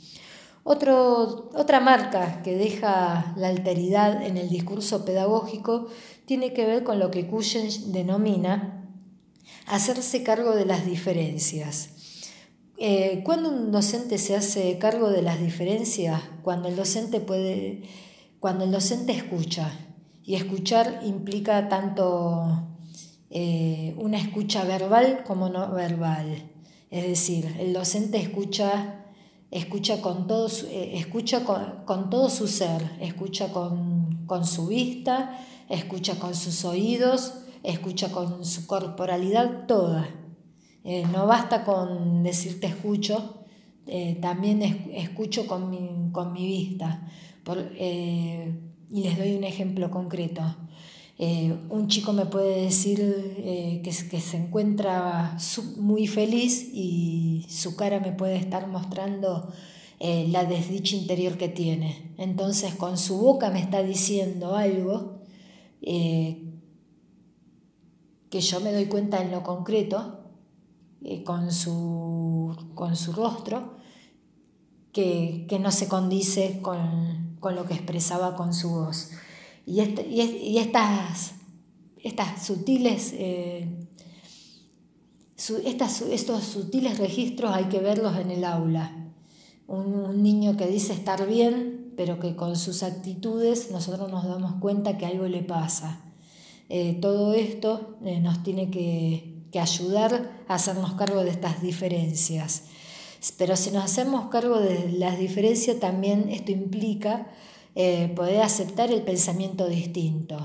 [0.66, 5.86] Otra marca que deja la alteridad en el discurso pedagógico
[6.26, 8.84] tiene que ver con lo que Cuyen denomina
[9.66, 11.90] hacerse cargo de las diferencias.
[12.78, 17.82] Eh, cuando un docente se hace cargo de las diferencias, cuando el docente puede,
[18.38, 19.72] cuando el docente escucha,
[20.26, 22.66] y escuchar implica tanto
[23.30, 26.50] eh, una escucha verbal como no verbal.
[26.90, 29.05] Es decir, el docente escucha,
[29.50, 36.18] escucha, con, todo su, eh, escucha con, todo su ser, escucha con, su vista, escucha
[36.18, 40.08] con sus oídos, escucha con su corporalidad toda.
[40.84, 43.42] Eh, no basta con decirte escucho,
[44.20, 47.08] también escucho con mi, con mi vista.
[47.46, 50.42] y les doy un ejemplo concreto.
[51.18, 53.00] Eh, un chico me puede decir
[53.38, 55.38] eh, que, se encuentra
[55.78, 59.50] muy feliz y su cara me puede estar mostrando
[59.98, 62.12] eh, la desdicha interior que tiene.
[62.18, 65.16] Entonces con su boca me está diciendo algo
[65.80, 66.40] que
[68.40, 70.20] yo me doy cuenta en lo concreto,
[71.24, 73.76] con, su, con su rostro,
[74.92, 79.12] que, no se condice con, con lo que expresaba con su voz.
[79.66, 79.80] Y,
[80.58, 81.32] estas,
[82.00, 83.68] estas sutiles, eh,
[85.64, 88.92] estos sutiles registros hay que verlos en el aula.
[89.66, 94.96] Un, niño que dice estar bien, pero que con sus actitudes nosotros nos damos cuenta
[94.98, 96.00] que algo le pasa.
[96.68, 102.64] Eh, todo esto eh, nos tiene que, que ayudar a hacernos cargo de estas diferencias.
[103.36, 107.26] Pero si nos hacemos cargo de las diferencias, también esto implica
[107.78, 110.38] eh, poder aceptar el pensamiento distinto,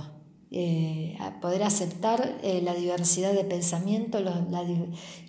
[0.52, 4.20] eh, poder aceptar eh, la diversidad de pensamiento,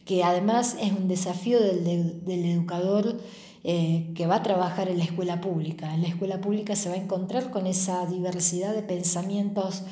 [0.05, 3.21] que además es un desafío del, del educador
[3.63, 5.95] que va a trabajar en la escuela pública.
[5.95, 9.85] En la escuela pública se va a encontrar con esa diversidad de pensamientos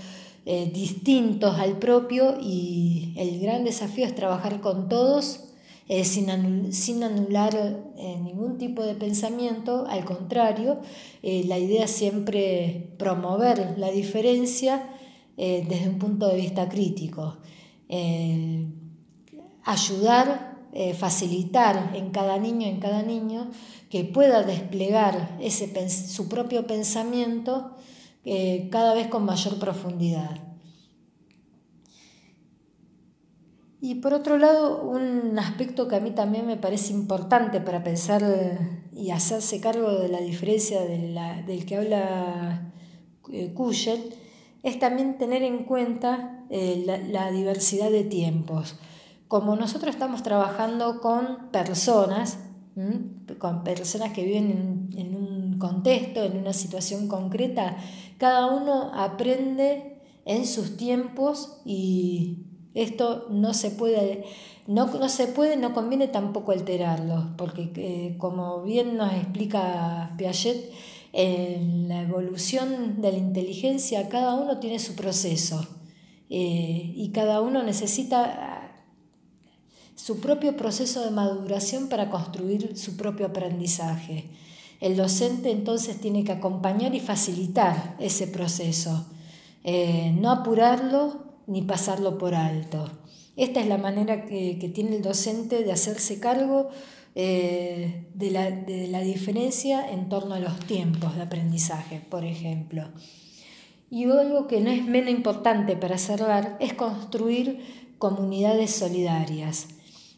[0.44, 5.49] distintos al propio y el gran desafío es trabajar con todos
[5.92, 6.30] eh, sin,
[7.02, 7.52] anular
[7.96, 10.78] eh, ningún tipo de pensamiento, al contrario,
[11.20, 14.88] eh, la idea es siempre promover la diferencia
[15.36, 17.38] desde un punto de vista crítico,
[19.64, 20.58] ayudar,
[20.98, 23.50] facilitar en cada niño, en cada niño,
[23.88, 27.74] que pueda desplegar ese, su propio pensamiento
[28.70, 30.49] cada vez con mayor profundidad.
[33.82, 38.22] Y por otro lado, un aspecto que a mí también me parece importante para pensar
[38.92, 42.72] y hacerse cargo de la diferencia del que habla
[43.32, 43.54] eh,
[44.62, 48.76] es también tener en cuenta eh, la, diversidad de tiempos.
[49.28, 52.38] Como nosotros estamos trabajando con personas,
[53.38, 57.76] con personas que viven en un contexto, en una situación concreta,
[58.18, 64.24] cada uno aprende en sus tiempos y esto no se puede,
[64.66, 70.70] no, no se puede, no conviene tampoco alterarlo, porque eh, como bien nos explica Piaget,
[71.12, 75.66] en la evolución de la inteligencia cada uno tiene su proceso
[76.28, 78.60] eh, y cada uno necesita
[79.96, 84.30] su propio proceso de maduración para construir su propio aprendizaje.
[84.80, 89.06] El docente entonces tiene que acompañar y facilitar ese proceso,
[89.62, 92.88] eh, no apurarlo ni pasarlo por alto.
[93.36, 96.68] Esta es la manera que, tiene el docente de hacerse cargo
[97.16, 98.30] eh, de,
[98.88, 102.84] la, diferencia en torno a los tiempos de aprendizaje, por ejemplo.
[103.90, 107.58] Y algo que no es menos importante para cerrar es construir
[107.98, 109.66] comunidades solidarias.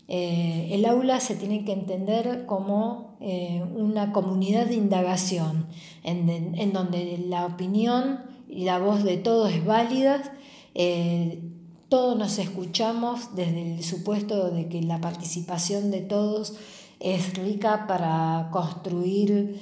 [0.09, 5.67] Eh, el aula se tiene que entender como eh, una comunidad de indagación,
[6.05, 10.35] en, en, donde la opinión y la voz de todos es válida
[10.75, 11.43] eh,
[11.89, 16.55] todos nos escuchamos desde el supuesto de que la participación de todos
[17.01, 19.61] es rica para construir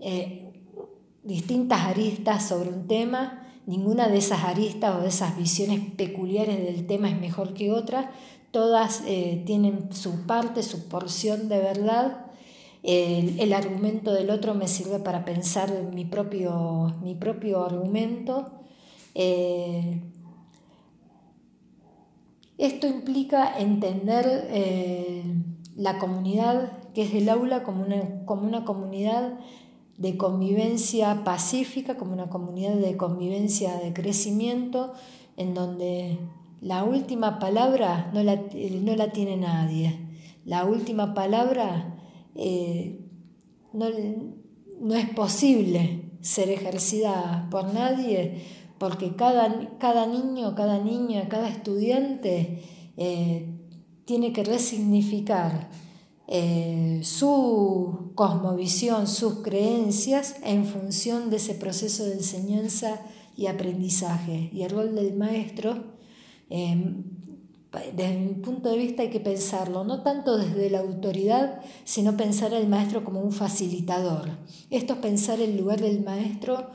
[0.00, 0.52] eh,
[1.22, 3.46] distintas aristas sobre un tema.
[3.66, 8.12] Ninguna de esas aristas o de esas visiones peculiares del tema es mejor que otra.
[8.50, 12.24] Todas eh, tienen su parte, su porción de verdad
[12.84, 18.50] el, argumento del otro me sirve para pensar mi propio, mi propio argumento.
[22.58, 25.22] Esto implica entender eh,
[25.76, 29.38] la comunidad que es el aula como una, como una comunidad
[29.98, 34.92] de convivencia pacífica, como una comunidad de convivencia de crecimiento,
[35.36, 36.18] en donde
[36.60, 39.98] la última palabra no la, no la tiene nadie.
[40.44, 41.96] La última palabra
[42.34, 43.00] eh,
[43.72, 48.42] no, es posible ser ejercida por nadie
[48.78, 52.62] porque cada, cada niño, cada niña, cada estudiante
[52.96, 53.54] eh,
[54.04, 55.70] tiene que resignificar
[56.26, 63.00] eh, su cosmovisión, sus creencias en función de ese proceso de enseñanza
[63.36, 64.50] y aprendizaje.
[64.52, 65.84] Y el rol del maestro,
[66.50, 67.04] em,
[67.96, 72.54] desde mi punto de vista hay que pensarlo, no tanto desde la autoridad, sino pensar
[72.54, 74.30] al maestro como un facilitador.
[74.70, 76.68] Esto es pensar el lugar del maestro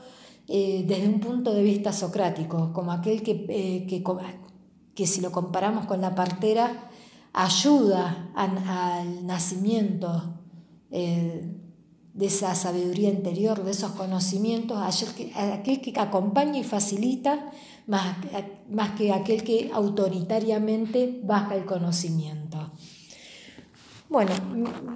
[0.52, 4.02] eh, desde un punto de vista socrático, como aquel que, eh, que,
[4.96, 6.90] que si lo comparamos con la partera,
[7.32, 10.40] ayuda al, nacimiento
[10.90, 11.54] eh,
[12.14, 14.76] de esa sabiduría interior, de esos conocimientos,
[15.36, 17.52] aquel que acompaña y facilita
[17.86, 18.16] más,
[18.68, 22.39] más que aquel que autoritariamente baja el conocimiento.
[24.10, 24.32] Bueno,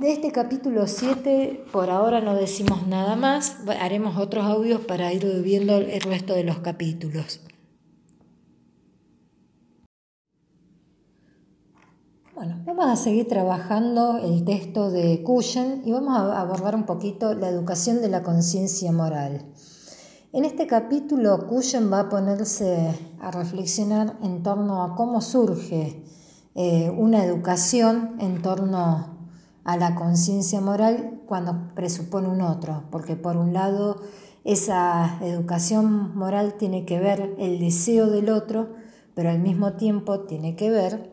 [0.00, 5.24] de este capítulo 7 por ahora no decimos nada más, haremos otros audios para ir
[5.40, 7.38] viendo el resto de los capítulos.
[12.34, 17.34] Bueno, vamos a seguir trabajando el texto de Cushen y vamos a abordar un poquito
[17.34, 19.46] la educación de la conciencia moral.
[20.32, 26.02] En este capítulo, Cushen va a ponerse a reflexionar en torno a cómo surge
[26.56, 29.08] eh, una educación en torno
[29.64, 34.00] a la conciencia moral cuando presupone un otro, porque por un lado
[34.44, 38.68] esa educación moral tiene que ver el deseo del otro,
[39.14, 41.10] pero al mismo tiempo tiene que ver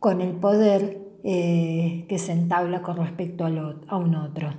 [0.00, 4.54] con el poder eh, que se entabla con respecto a, un otro.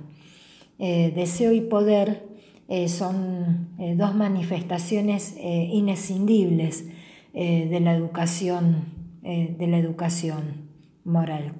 [0.78, 2.30] Eh, deseo y poder
[2.86, 6.84] son dos manifestaciones inescindibles
[7.32, 8.86] de la educación,
[9.22, 10.70] de la educación
[11.04, 11.54] moral.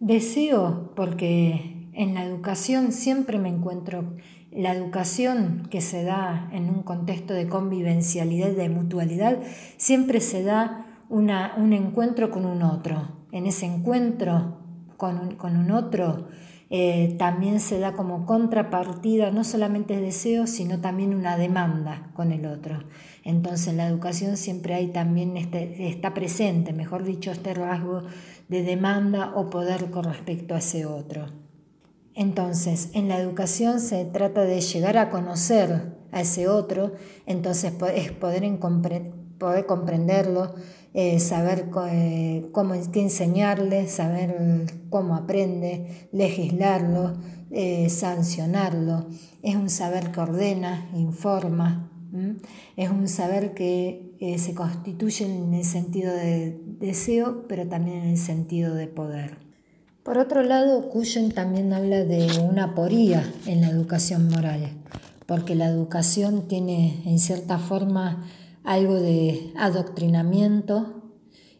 [0.00, 4.16] Deseo porque en la educación siempre me encuentro
[4.54, 9.38] la educación que se da en un contexto de convivencialidad, de mutualidad,
[9.76, 13.08] siempre se da un encuentro con un otro.
[13.32, 14.58] En ese encuentro
[14.96, 16.28] con un, otro
[16.76, 22.46] eh, también se da como contrapartida no solamente deseo, sino también una demanda con el
[22.46, 22.82] otro.
[23.22, 28.02] Entonces en la educación siempre hay también este, está presente, mejor dicho, este rasgo
[28.48, 31.26] de demanda o poder con respecto a ese otro.
[32.12, 36.94] Entonces, en la educación se trata de llegar a conocer a ese otro,
[37.26, 38.58] entonces es poder,
[39.38, 40.56] poder comprenderlo,
[40.96, 44.36] eh, saber eh, cómo qué enseñarle, saber
[44.90, 47.14] cómo aprende, legislarlo,
[47.50, 49.08] eh, sancionarlo.
[49.42, 51.90] Es un saber que ordena, informa,
[52.76, 58.18] es un saber que se constituye en el sentido de deseo, pero también en el
[58.18, 59.38] sentido de poder.
[60.04, 64.70] Por otro lado, Cuyen también habla de una poría en la educación moral,
[65.26, 68.24] porque la educación tiene en cierta forma
[68.64, 71.02] algo de adoctrinamiento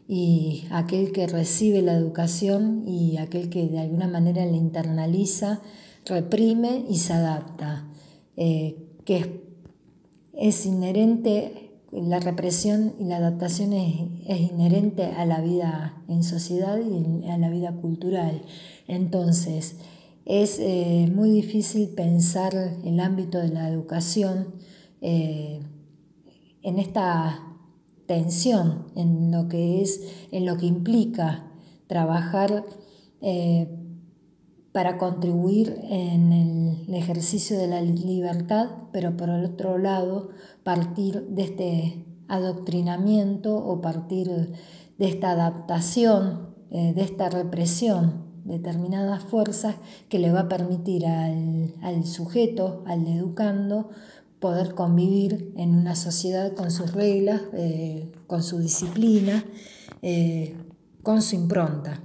[0.07, 5.61] y aquel que recibe la educación y aquel que de alguna manera la internaliza,
[6.05, 7.87] reprime y se adapta,
[8.35, 8.75] eh,
[9.05, 9.43] que
[10.33, 17.27] es, inherente, la represión y la adaptación es, inherente a la vida en sociedad y
[17.29, 18.41] a la vida cultural.
[18.87, 19.77] Entonces,
[20.25, 22.53] es eh, muy difícil pensar
[22.83, 24.55] el ámbito de la educación
[25.01, 25.61] eh,
[26.65, 27.43] en esta
[28.07, 30.01] tensión, en lo que es,
[30.31, 31.45] en lo que implica
[31.85, 32.65] trabajar
[33.21, 33.69] eh,
[34.71, 40.29] para contribuir en el ejercicio de la libertad, pero por el otro lado
[40.63, 44.27] partir de este adoctrinamiento o partir
[44.97, 49.75] de esta adaptación, eh, de esta represión determinadas fuerzas
[50.09, 53.89] que le va a permitir al, al sujeto, al educando,
[54.39, 59.45] poder convivir en una sociedad con sus reglas, eh, con su disciplina,
[60.01, 60.55] eh,
[61.03, 62.01] con su impronta.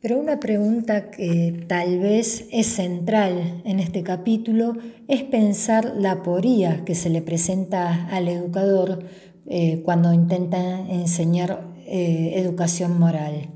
[0.00, 4.76] Pero una pregunta que tal vez es central en este capítulo
[5.06, 9.04] es pensar la poría que se le presenta al educador
[9.46, 13.50] eh, cuando intenta enseñar educación moral.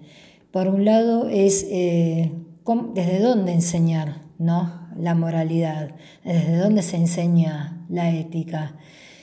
[0.51, 4.86] Por un lado es desde dónde enseñar ¿no?
[4.99, 5.95] La moralidad,
[6.25, 8.77] desde dónde se enseña la ética.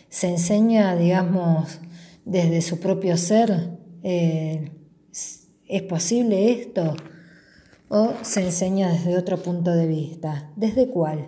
[0.09, 1.79] Se enseña, digamos,
[2.25, 3.71] desde su propio ser.
[4.03, 4.71] Eh,
[5.67, 6.95] ¿Es posible esto?
[7.89, 10.51] ¿O se enseña desde otro punto de vista?
[10.55, 11.27] ¿Desde cuál?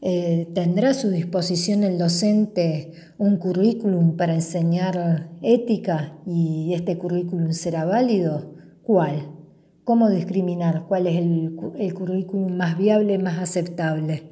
[0.00, 7.52] Eh, ¿Tendrá a su disposición el docente un currículum para enseñar ética y este currículum
[7.52, 8.54] será válido?
[8.82, 9.41] ¿Cuál?
[9.84, 10.84] ¿Cómo discriminar?
[10.86, 11.56] ¿Cuál es el,
[11.92, 14.30] currículum más viable, más aceptable?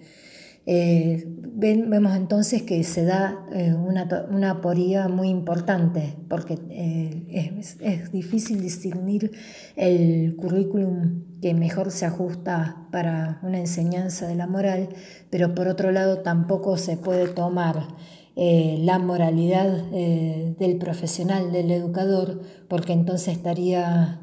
[0.64, 8.12] Eh, vemos entonces que se da eh, una, una, aporía muy importante, porque eh, es,
[8.12, 9.32] difícil discernir
[9.74, 14.90] el currículum que mejor se ajusta para una enseñanza de la moral,
[15.30, 17.88] pero por otro lado tampoco se puede tomar
[18.36, 24.20] la moralidad del profesional, del educador, porque entonces estaría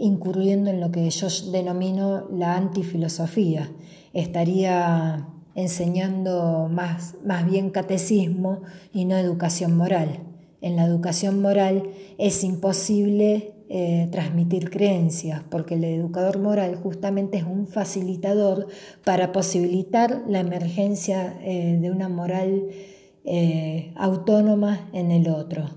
[0.00, 3.70] incurriendo en lo que yo denomino la antifilosofía
[4.12, 10.20] estaría enseñando más, más bien catecismo y no educación moral.
[10.62, 17.44] En la educación moral es imposible eh, transmitir creencias, porque el educador moral justamente es
[17.44, 18.66] un facilitador
[19.04, 22.64] para posibilitar la emergencia eh, de una moral
[23.24, 25.70] eh, autónoma en el otro,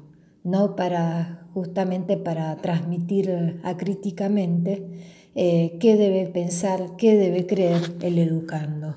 [0.44, 4.84] no para justamente para transmitir acríticamente
[5.36, 8.96] eh, qué debe pensar, qué debe creer el educando.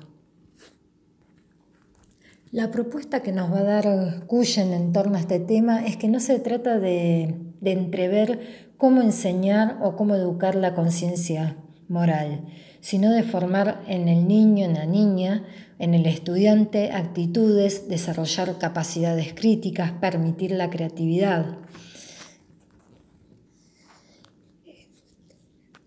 [2.51, 6.07] La propuesta que nos va a dar Cuyen en torno a este tema es que
[6.07, 11.57] no se trata de, de entrever cómo enseñar o cómo educar la conciencia
[11.89, 12.45] moral,
[12.79, 15.43] sino de formar en el niño, en la niña,
[15.79, 21.57] en el estudiante actitudes, desarrollar capacidades críticas, permitir la creatividad.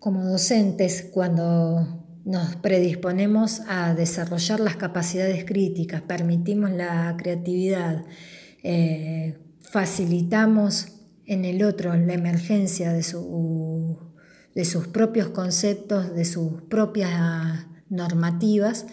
[0.01, 8.05] Como docentes, cuando nos predisponemos a desarrollar las capacidades críticas, permitimos la creatividad,
[8.63, 10.87] eh, facilitamos
[11.27, 13.05] en el otro la emergencia de,
[14.55, 18.87] de, sus propios conceptos, de sus propias normativas,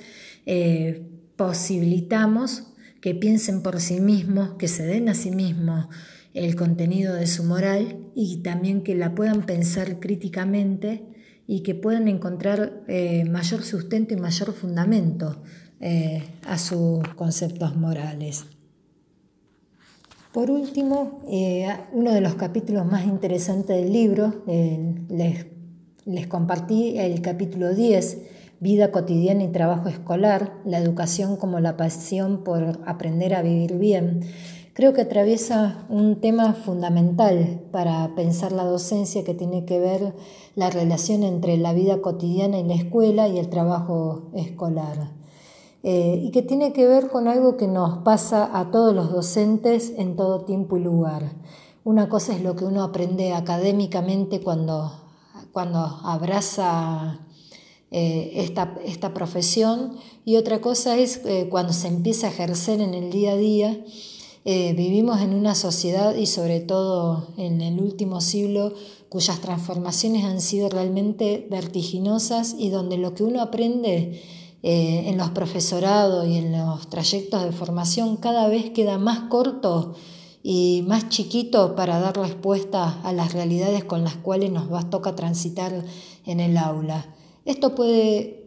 [0.44, 5.86] eh, posibilitamos que piensen por sí mismos, que se den a sí mismos
[6.34, 11.04] el contenido de su moral y también que la puedan pensar críticamente
[11.46, 15.42] y que puedan encontrar eh, mayor sustento y mayor fundamento
[15.80, 18.44] eh, a sus conceptos morales.
[20.32, 25.46] Por último, eh, uno de los capítulos más interesantes del libro, les,
[26.04, 28.18] les compartí el capítulo 10,
[28.60, 34.22] Vida cotidiana y trabajo escolar, la educación como la pasión por aprender a vivir bien
[34.78, 40.14] creo que atraviesa un tema fundamental para pensar la docencia que tiene que ver
[40.54, 45.10] la relación entre la vida cotidiana en la escuela y el trabajo escolar.
[45.82, 49.94] Eh, y que tiene que ver con algo que nos pasa a todos los docentes
[49.96, 51.32] en todo tiempo y lugar.
[51.82, 54.92] Una cosa es lo que uno aprende académicamente cuando,
[55.50, 57.18] cuando abraza
[57.90, 62.94] eh, esta, esta, profesión y otra cosa es eh, cuando se empieza a ejercer en
[62.94, 63.84] el día a día
[64.44, 68.72] eh, vivimos en una sociedad y sobre todo en el último siglo
[69.08, 74.22] cuyas transformaciones han sido realmente vertiginosas y donde lo que uno aprende
[74.62, 79.94] eh, en los profesorados y en los trayectos de formación cada vez queda más corto
[80.42, 85.16] y más chiquito para dar respuesta a las realidades con las cuales nos va, toca
[85.16, 85.84] transitar
[86.26, 87.14] en el aula.
[87.44, 88.44] Esto puede,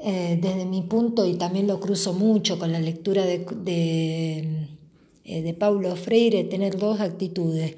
[0.00, 3.44] eh, desde mi punto, y también lo cruzo mucho con la lectura de
[5.24, 7.76] eh, de Paulo Freire tener dos actitudes,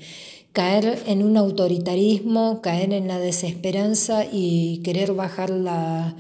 [0.53, 6.16] caer en un autoritarismo, caer en la desesperanza y querer bajar la,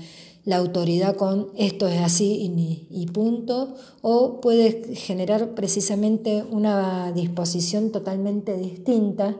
[0.52, 2.52] autoridad con esto es así
[2.88, 9.36] y, punto, o puede generar precisamente una disposición totalmente distinta,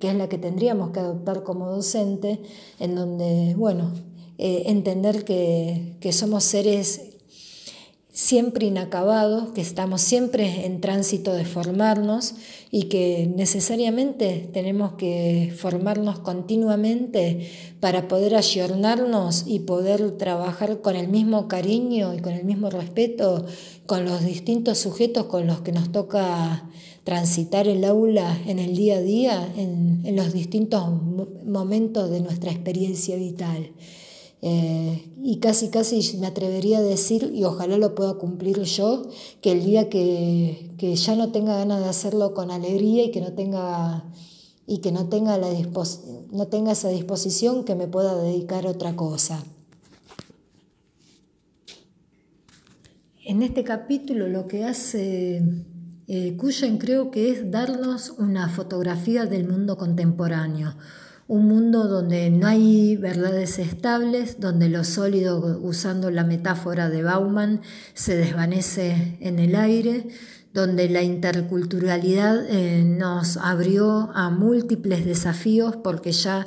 [0.00, 2.40] que es la que tendríamos que adoptar como docente,
[2.80, 3.92] en donde, bueno,
[4.38, 7.17] eh, entender que, que somos seres
[8.18, 12.34] siempre inacabados, que estamos siempre en tránsito de formarnos
[12.72, 17.48] y que necesariamente tenemos que formarnos continuamente
[17.78, 23.46] para poder ayornarnos y poder trabajar con el mismo cariño y con el mismo respeto
[23.86, 26.68] con los distintos sujetos con los que nos toca
[27.04, 30.82] transitar el aula en el día a día, en, en los distintos
[31.46, 33.70] momentos de nuestra experiencia vital.
[34.40, 39.02] Eh, y casi, casi me atrevería a decir, y ojalá lo pueda cumplir yo,
[39.40, 43.32] que el día que, ya no tenga ganas de hacerlo con alegría y que no
[43.32, 44.04] tenga
[44.70, 45.48] y que no tenga, la
[46.30, 49.42] no tenga esa disposición que me pueda dedicar a otra cosa.
[53.24, 55.42] En este capítulo lo que hace
[56.06, 56.36] eh,
[56.78, 60.74] creo que es darnos una fotografía del mundo contemporáneo,
[61.28, 67.60] un mundo donde no hay verdades estables, donde lo sólido, usando la metáfora de Bauman,
[67.92, 70.08] se desvanece en el aire,
[70.54, 76.46] donde la interculturalidad eh, nos abrió a múltiples desafíos porque ya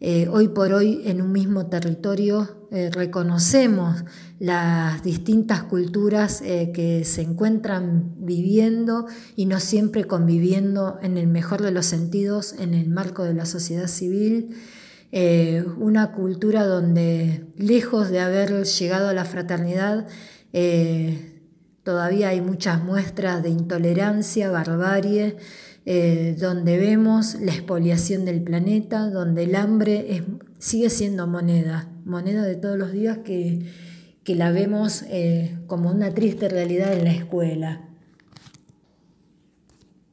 [0.00, 4.04] eh, hoy por hoy en un mismo territorio eh, reconocemos
[4.38, 11.72] las distintas culturas que se encuentran viviendo y no siempre conviviendo en el mejor de
[11.72, 14.54] los sentidos en el marco de la sociedad civil.
[15.78, 20.06] una cultura donde lejos de haber llegado a la fraternidad,
[21.88, 25.38] Todavía hay muchas muestras de intolerancia, barbarie,
[25.90, 30.22] eh, donde vemos la expoliación del planeta, donde el hambre
[30.58, 33.64] sigue siendo moneda, moneda de todos los días que,
[34.26, 37.88] la vemos eh, como una triste realidad en la escuela.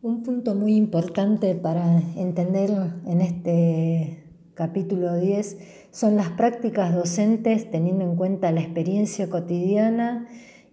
[0.01, 2.71] Un punto muy importante para entender
[3.05, 4.23] en este
[4.53, 5.57] capítulo 10
[5.91, 10.25] son las prácticas docentes teniendo en cuenta la experiencia cotidiana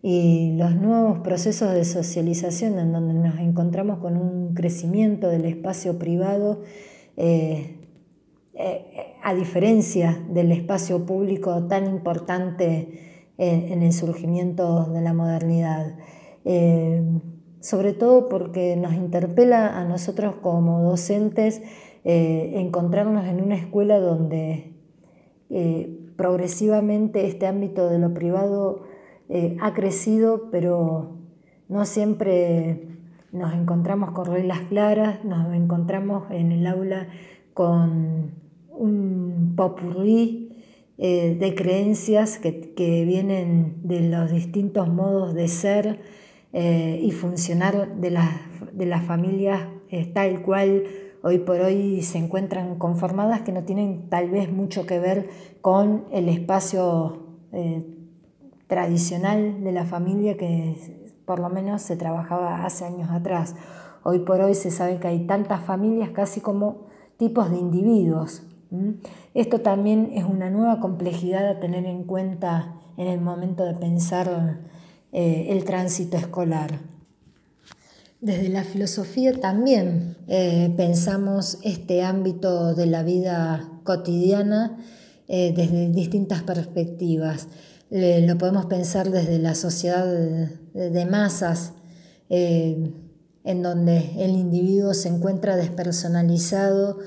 [0.02, 5.96] y los nuevos procesos de socialización en donde nos encontramos con un crecimiento del espacio
[5.98, 6.62] privado,
[7.16, 7.76] eh,
[8.54, 15.96] eh, a diferencia del espacio público tan importante en, el surgimiento de la modernidad.
[16.44, 17.02] Eh,
[17.60, 21.62] sobre todo porque nos interpela a nosotros como docentes
[22.04, 24.72] encontrarnos en una escuela donde
[26.16, 28.82] progresivamente este ámbito de lo privado
[29.28, 31.16] eh, ha crecido, pero
[31.68, 32.88] no siempre
[33.32, 37.08] nos encontramos con reglas claras, nos encontramos en el aula
[37.54, 38.32] con
[38.70, 40.56] un popurrí
[40.98, 42.72] eh, de creencias que,
[43.06, 46.00] vienen de los distintos modos de ser
[46.52, 48.28] eh, y funcionar de las,
[48.72, 49.60] de las familias
[50.14, 50.84] tal cual
[51.22, 55.28] hoy por hoy se encuentran conformadas que no tienen tal vez mucho que ver
[55.60, 57.38] con el espacio
[58.72, 63.54] tradicional de la familia que por lo menos se trabajaba hace años atrás.
[64.02, 66.86] Hoy por hoy se sabe que hay tantas familias casi como
[67.18, 68.44] tipos de individuos.
[69.34, 74.60] Esto también es una nueva complejidad a tener en cuenta en el momento de pensar
[75.12, 76.80] eh, el tránsito escolar.
[78.22, 84.78] Desde la filosofía también eh, pensamos este ámbito de la vida cotidiana
[85.28, 87.48] eh, desde distintas perspectivas
[87.92, 91.74] lo podemos pensar desde la sociedad de, masas,
[92.30, 92.90] eh,
[93.44, 97.00] en donde el individuo se encuentra despersonalizado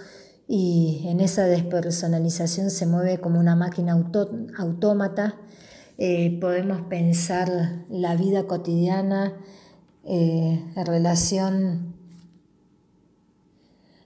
[0.47, 3.93] y en esa despersonalización se mueve como una máquina
[4.59, 5.37] autómata.
[5.97, 9.33] Eh, podemos pensar la vida cotidiana
[10.03, 11.94] eh, en relación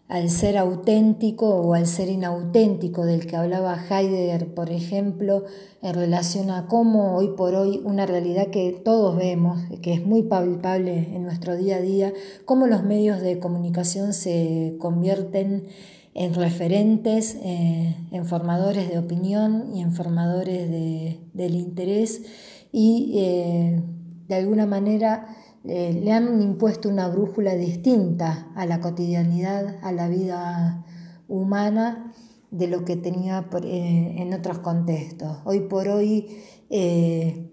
[0.10, 5.45] al ser auténtico o al ser inauténtico del que hablaba Heidegger, por ejemplo,
[5.84, 10.24] en relación a cómo hoy por hoy una realidad que todos vemos, que es muy
[10.24, 12.12] palpable en nuestro día a día,
[12.45, 15.68] cómo los medios de comunicación se convierten
[16.16, 22.24] en referentes, eh, en formadores de opinión y en formadores del interés
[22.72, 23.84] y eh,
[24.28, 25.28] de alguna manera
[25.66, 30.86] eh, le han impuesto una brújula distinta a la cotidianidad, a la vida
[31.28, 32.14] humana,
[32.51, 35.38] de lo que tenía eh, en otros contextos.
[35.45, 37.51] Hoy por hoy, eh,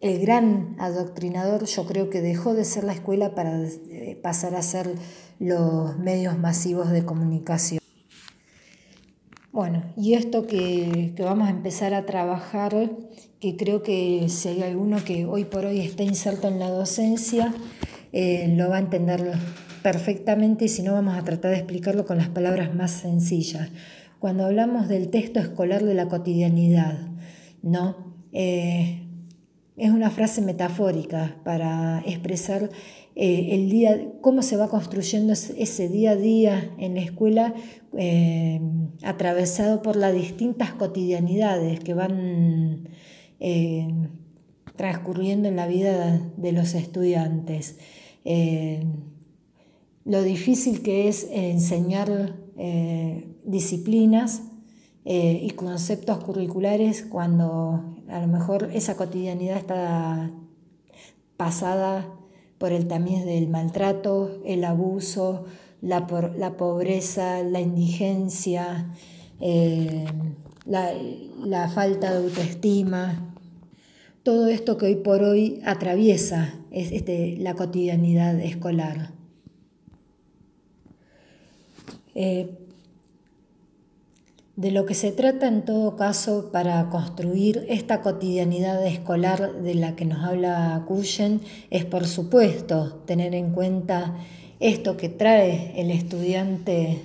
[0.00, 3.60] el gran adoctrinador yo creo que dejó de ser la escuela para
[4.22, 4.94] pasar a ser
[5.38, 7.80] los medios masivos de comunicación.
[9.54, 12.90] Bueno, y esto que, vamos a empezar a trabajar,
[13.44, 17.52] que creo que si hay alguno que hoy por hoy está inserto en la docencia,
[18.10, 19.32] eh, lo va a entender
[19.82, 23.68] perfectamente y si no vamos a tratar de explicarlo con las palabras más sencillas.
[24.18, 27.06] Cuando hablamos del texto escolar de la cotidianidad,
[27.60, 28.14] ¿no?
[28.32, 29.02] Eh,
[29.76, 32.70] es una frase metafórica para expresar
[33.14, 37.52] eh, el día, cómo se va construyendo ese día a día en la escuela
[39.02, 42.88] atravesado por las distintas cotidianidades que van
[43.40, 43.92] eh,
[44.76, 47.76] transcurriendo en la vida de los estudiantes.
[50.04, 52.36] lo difícil que es enseñar
[53.44, 54.42] disciplinas
[55.04, 60.30] y conceptos curriculares cuando a lo mejor esa cotidianidad está
[61.36, 62.06] pasada
[62.58, 65.44] por el tamiz del maltrato, el abuso,
[65.80, 66.06] la,
[66.56, 68.90] pobreza, la indigencia,
[69.40, 70.06] eh,
[70.66, 73.34] la, falta de autoestima,
[74.22, 79.10] todo esto que hoy por hoy atraviesa este, la cotidianidad escolar.
[82.14, 82.58] Eh,
[84.56, 89.96] de lo que se trata en todo caso para construir esta cotidianidad escolar de la
[89.96, 91.40] que nos habla Cuyen
[91.70, 94.14] es por supuesto tener en cuenta
[94.60, 97.02] esto que trae el estudiante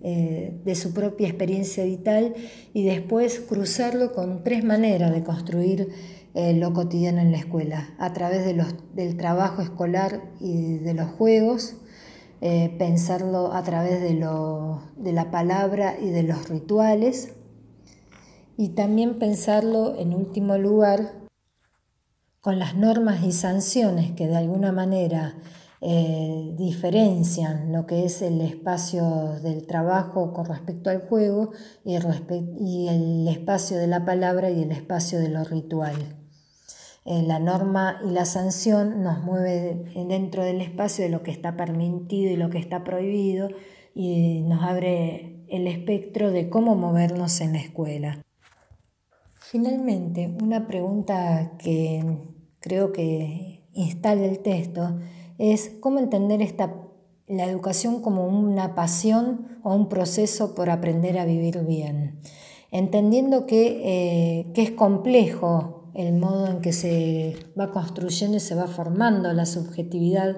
[0.00, 2.34] eh, de su propia experiencia vital
[2.72, 5.88] y después cruzarlo con tres maneras de construir
[6.34, 10.94] eh, lo cotidiano en la escuela, a través de los, del trabajo escolar y de
[10.94, 11.74] los juegos,
[12.40, 14.14] eh, pensarlo a través de,
[14.96, 17.32] de la palabra y de los rituales,
[18.56, 21.12] y también pensarlo en último lugar
[22.40, 25.34] con las normas y sanciones que de alguna manera
[25.80, 31.52] eh, diferencian lo que es el espacio del trabajo con respecto al juego
[31.84, 36.16] y el espacio de la palabra y el espacio de lo ritual.
[37.04, 41.56] Eh, la norma y la sanción nos mueve dentro del espacio de lo que está
[41.56, 43.48] permitido y lo que está prohibido
[43.94, 48.22] y nos abre el espectro de cómo movernos en la escuela.
[49.40, 52.04] Finalmente, una pregunta que
[52.60, 54.98] creo que instala el texto
[55.38, 56.74] es cómo entender esta,
[57.26, 62.20] la educación como una pasión o un proceso por aprender a vivir bien,
[62.70, 68.54] entendiendo que, eh, que es complejo el modo en que se va construyendo y se
[68.54, 70.36] va formando la subjetividad,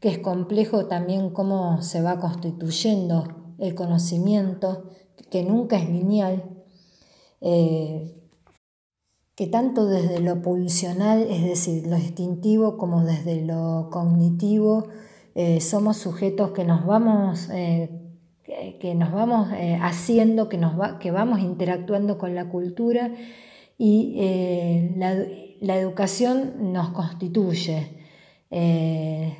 [0.00, 4.90] que es complejo también cómo se va constituyendo el conocimiento,
[5.30, 6.44] que nunca es lineal,
[7.40, 8.21] eh,
[9.34, 14.88] que tanto desde lo pulsional, es decir, lo instintivo, como desde lo cognitivo,
[15.34, 17.90] eh, somos sujetos que nos vamos, eh,
[18.80, 19.48] que nos vamos
[19.80, 23.12] haciendo, que, nos que vamos interactuando con la cultura
[23.84, 24.94] y eh,
[25.60, 27.88] la, educación nos constituye
[28.48, 29.36] eh,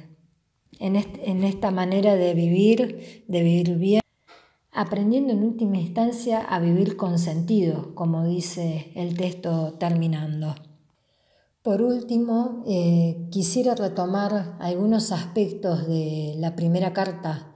[0.81, 4.02] en, esta manera de vivir, de vivir bien,
[4.73, 10.55] aprendiendo en última instancia a vivir con sentido, como dice el texto terminando.
[11.63, 17.55] Por último, eh, quisiera retomar algunos aspectos de la primera carta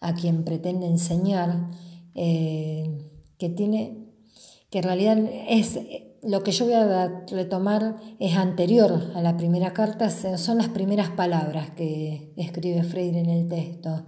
[0.00, 1.70] a quien pretende enseñar,
[2.14, 4.06] que tiene
[4.70, 5.78] que en realidad es
[6.22, 11.10] lo que yo voy a retomar es anterior a la primera carta, son las primeras
[11.10, 14.04] palabras que escribe Freire en el texto,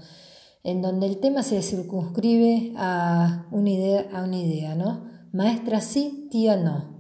[0.65, 5.07] en donde el tema se circunscribe a una idea, a una idea ¿no?
[5.33, 6.99] Maestra sí, tía no.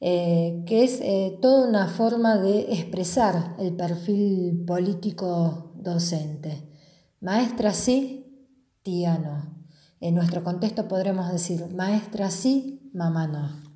[0.00, 6.68] Eh, que es eh, toda una forma de expresar el perfil político docente.
[7.20, 8.48] Maestra sí,
[8.82, 9.58] tía no.
[10.00, 13.68] En nuestro contexto podremos decir maestra sí, mamá no.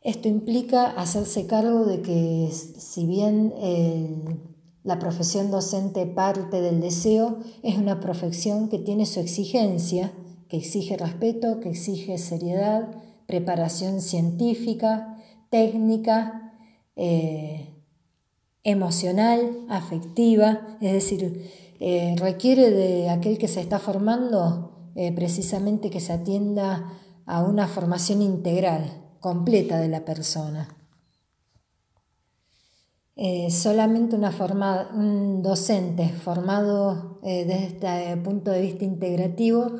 [0.00, 3.52] Esto implica hacerse cargo de que si bien
[4.88, 10.12] la profesión docente parte del deseo, es una profesión que tiene su exigencia,
[10.48, 12.88] que exige respeto, que exige seriedad,
[13.26, 15.18] preparación científica,
[15.50, 16.54] técnica,
[16.96, 17.68] eh,
[18.62, 26.00] emocional, afectiva, es decir, eh, requiere de aquel que se está formando eh, precisamente que
[26.00, 26.94] se atienda
[27.26, 28.84] a una formación integral,
[29.20, 30.77] completa de la persona.
[33.20, 34.30] Eh, solamente una
[34.94, 39.72] un docente formado eh, desde este punto de vista integrativo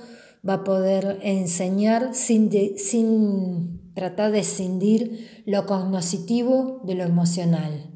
[0.47, 7.95] va a poder enseñar sin, sin tratar de escindir lo cognoscitivo de lo emocional.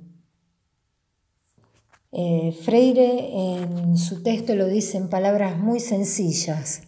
[2.13, 6.83] Eh, Freire en su texto lo dice en palabras muy sencillas.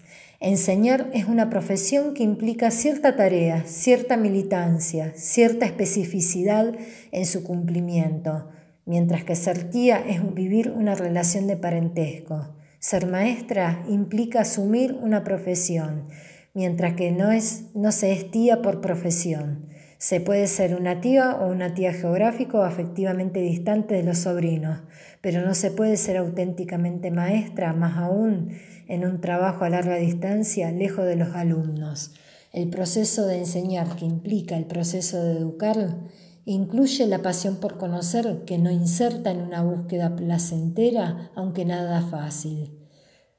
[0.44, 6.74] Enseñar es una profesión que implica cierta tarea, cierta militancia, cierta especificidad
[7.12, 8.50] en su cumplimiento,
[8.84, 12.54] mientras que ser tía es vivir una relación de parentesco.
[12.78, 16.08] Ser maestra implica asumir una profesión,
[16.52, 19.70] mientras que no, es, no se es tía por profesión.
[19.96, 24.82] Se puede ser una tía o una tía geográfico o afectivamente distante de los sobrinos,
[25.24, 28.50] pero no se puede ser auténticamente maestra, más aún
[28.88, 32.10] en un trabajo a larga distancia, lejos de los alumnos.
[32.52, 35.96] El proceso de enseñar, que implica el proceso de educar,
[36.44, 42.78] incluye la pasión por conocer que no inserta en una búsqueda placentera, aunque nada fácil.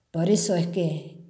[0.09, 1.23] Por eso es que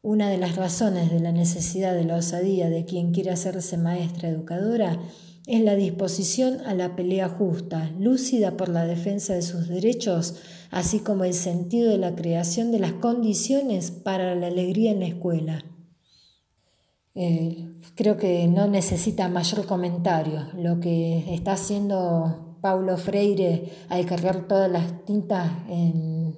[0.00, 4.28] una de las razones de la necesidad de la osadía de quien quiere hacerse maestra
[4.28, 5.00] educadora
[5.48, 10.34] es la disposición a la pelea justa, lúcida por la defensa de sus derechos,
[10.70, 15.06] así como el sentido de la creación de las condiciones para la alegría en la
[15.06, 15.64] escuela.
[17.14, 20.48] Eh, creo que no necesita mayor comentario.
[20.54, 26.36] Lo que está haciendo Paulo Freire al cargar todas las tintas en,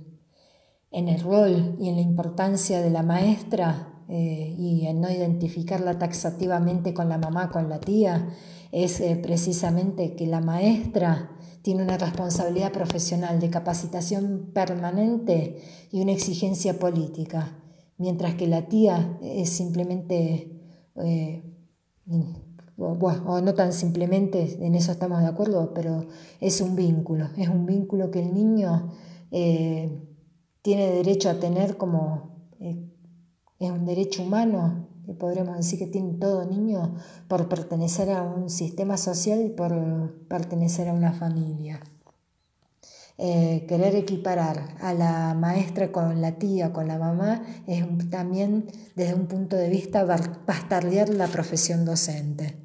[0.92, 6.94] el rol y en la importancia de la maestra eh, y en no identificarla taxativamente
[6.94, 8.28] con la mamá, con la tía,
[8.72, 16.12] es eh, precisamente que la maestra tiene una responsabilidad profesional de capacitación permanente y una
[16.12, 17.58] exigencia política,
[17.98, 20.60] mientras que la tía es simplemente
[20.96, 21.42] eh,
[22.76, 26.06] o, no tan simplemente, en eso estamos de acuerdo, pero
[26.40, 28.92] es un vínculo, es un vínculo que el niño
[29.30, 30.02] eh,
[30.62, 36.44] tiene derecho a tener como, es un derecho humano, que podremos decir que tiene todo
[36.44, 36.94] niño
[37.26, 39.72] por pertenecer a un sistema social y por
[40.28, 41.80] pertenecer a una familia.
[43.18, 49.14] Eh, querer equiparar a la maestra con la tía, con la mamá, es también desde
[49.14, 52.62] un punto de vista bastardear la profesión docente.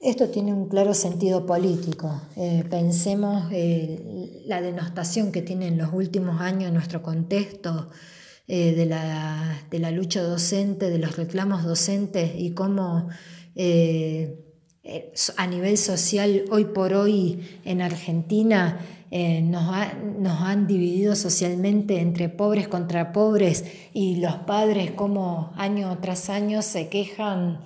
[0.00, 2.22] Esto tiene un claro sentido político.
[2.36, 7.90] Eh, pensemos eh, la denostación que tiene en los últimos años nuestro contexto
[8.46, 13.08] de, la, de, la, lucha docente, de los reclamos docentes y cómo
[15.36, 18.78] a nivel social hoy por hoy en Argentina
[19.10, 19.72] eh, nos,
[20.42, 26.88] han dividido socialmente entre pobres contra pobres y los padres como año tras año se
[26.88, 27.60] quejan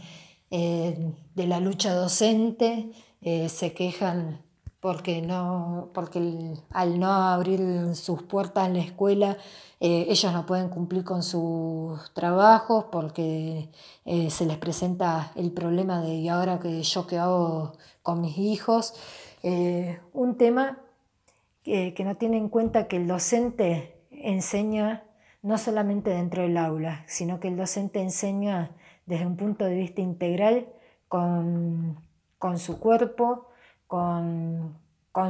[0.50, 2.90] eh, de la lucha docente,
[3.22, 4.42] eh, se quejan
[4.80, 9.36] porque, no, porque al no abrir sus puertas en la escuela
[9.78, 13.68] ellos no pueden cumplir con sus trabajos porque
[14.04, 17.72] se les presenta el problema de ¿y ahora que yo qué hago
[18.02, 18.94] con mis hijos?
[19.42, 20.78] un tema
[21.62, 25.04] que no tiene en cuenta que el docente enseña
[25.42, 28.72] no solamente dentro del aula, sino que el docente enseña
[29.06, 30.68] desde un punto de vista integral
[31.08, 31.98] con,
[32.56, 33.48] su cuerpo,
[33.90, 34.76] con,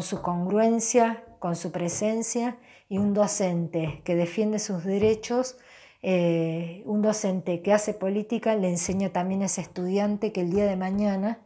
[0.02, 2.58] su congruencia, con su presencia,
[2.90, 5.56] y un docente que defiende sus derechos,
[6.02, 10.66] eh, un docente que hace política le enseña también a ese estudiante que el día
[10.66, 11.40] de mañana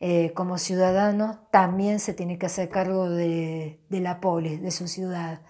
[0.00, 5.42] eh, como ciudadano también se tiene que hacer cargo de, la polis, de su ciudad.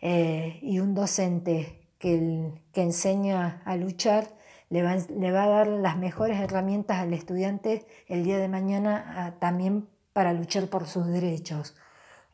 [0.00, 4.28] Eh, y un docente que, enseña a luchar
[4.68, 9.88] le va, a dar las mejores herramientas al estudiante el día de mañana también
[10.20, 11.74] para luchar por sus derechos.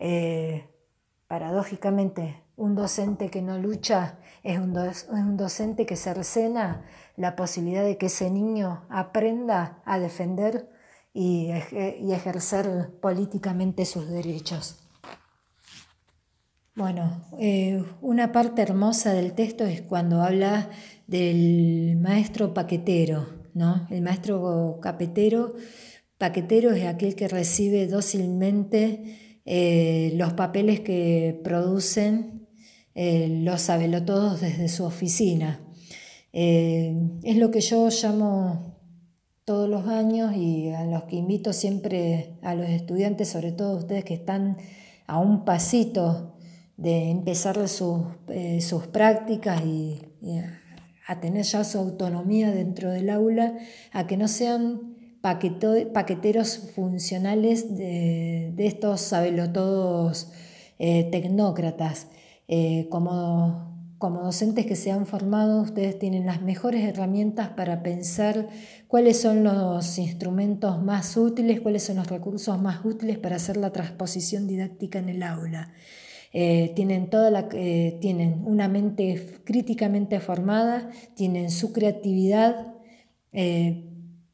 [0.01, 0.68] Eh,
[1.28, 6.84] paradójicamente, un docente que no lucha es un, docente que cercena
[7.16, 10.68] la posibilidad de que ese niño aprenda a defender
[11.14, 14.80] y, ejercer políticamente sus derechos.
[16.74, 20.70] Bueno, eh, una parte hermosa del texto es cuando habla
[21.07, 23.87] del maestro paquetero, ¿no?
[23.91, 25.55] El maestro capetero,
[26.19, 32.49] paquetero es aquel que recibe dócilmente eh, los papeles que producen
[32.95, 35.61] eh, los sabelotodos desde su oficina.
[36.33, 38.77] es lo que yo llamo
[39.47, 44.05] todos los años y a los que invito siempre a los estudiantes, sobre todo ustedes
[44.05, 44.57] que están
[45.07, 46.35] a un pasito
[46.77, 48.61] de empezar sus, eh,
[48.93, 50.01] prácticas y,
[51.07, 53.57] a tener ya su autonomía dentro del aula,
[53.93, 54.96] a que no sean
[55.93, 60.33] paqueteros funcionales de, estos sabelotodos
[60.79, 62.09] eh, tecnócratas,
[62.49, 68.49] eh, como como docentes que se han formado, ustedes tienen las mejores herramientas para pensar
[68.89, 73.72] cuáles son los instrumentos más útiles, cuáles son los recursos más útiles para hacer la
[73.72, 75.72] transposición didáctica en el aula.
[76.35, 82.74] Eh, tienen, toda la, tienen una mente críticamente formada, tienen su creatividad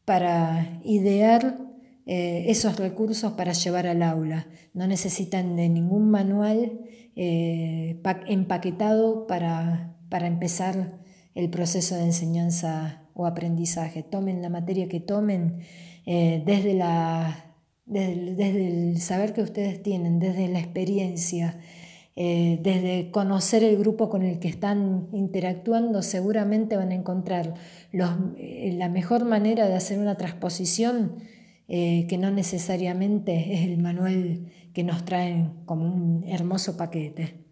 [0.04, 1.58] para idear
[2.04, 4.46] esos recursos para llevar al aula.
[4.74, 6.80] No necesitan de ningún manual
[7.14, 10.98] eh, empaquetado para, empezar
[11.34, 14.02] el proceso de enseñanza o aprendizaje.
[14.02, 15.60] Tomen la materia que tomen
[16.06, 21.58] eh, desde, la, desde, el saber que ustedes tienen, desde la experiencia,
[22.16, 27.54] eh, desde conocer el grupo con el que están interactuando, seguramente van a encontrar
[27.92, 31.16] la mejor manera de hacer una transposición
[31.68, 37.42] que no necesariamente es el manual que nos traen como un hermoso paquete.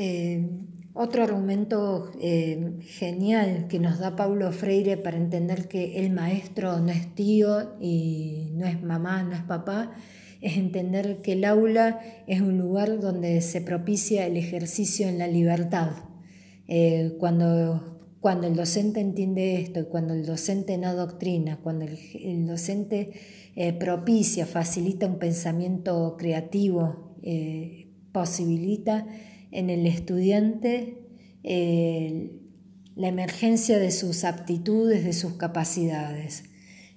[0.00, 0.48] Eh,
[0.94, 6.90] otro argumento eh, genial que nos da Paulo Freire para entender que el maestro no
[6.90, 9.92] es tío y no es mamá, no es papá,
[10.40, 15.26] es entender que el aula es un lugar donde se propicia el ejercicio en la
[15.26, 15.90] libertad.
[16.68, 23.12] Eh, cuando, cuando el docente entiende esto cuando el docente no doctrina, cuando el, docente
[23.56, 29.06] eh, propicia, facilita un pensamiento creativo, eh, posibilita
[29.50, 31.04] en el estudiante
[32.94, 36.44] la emergencia de sus aptitudes, de sus capacidades.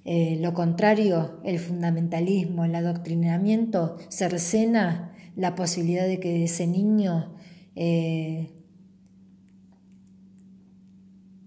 [0.04, 7.36] Eh, lo contrario, el fundamentalismo, el adoctrinamiento, cercena la posibilidad de que ese niño
[7.76, 8.52] eh,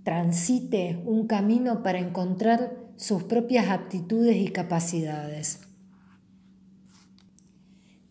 [0.04, 5.60] transite un camino para encontrar sus propias aptitudes y capacidades.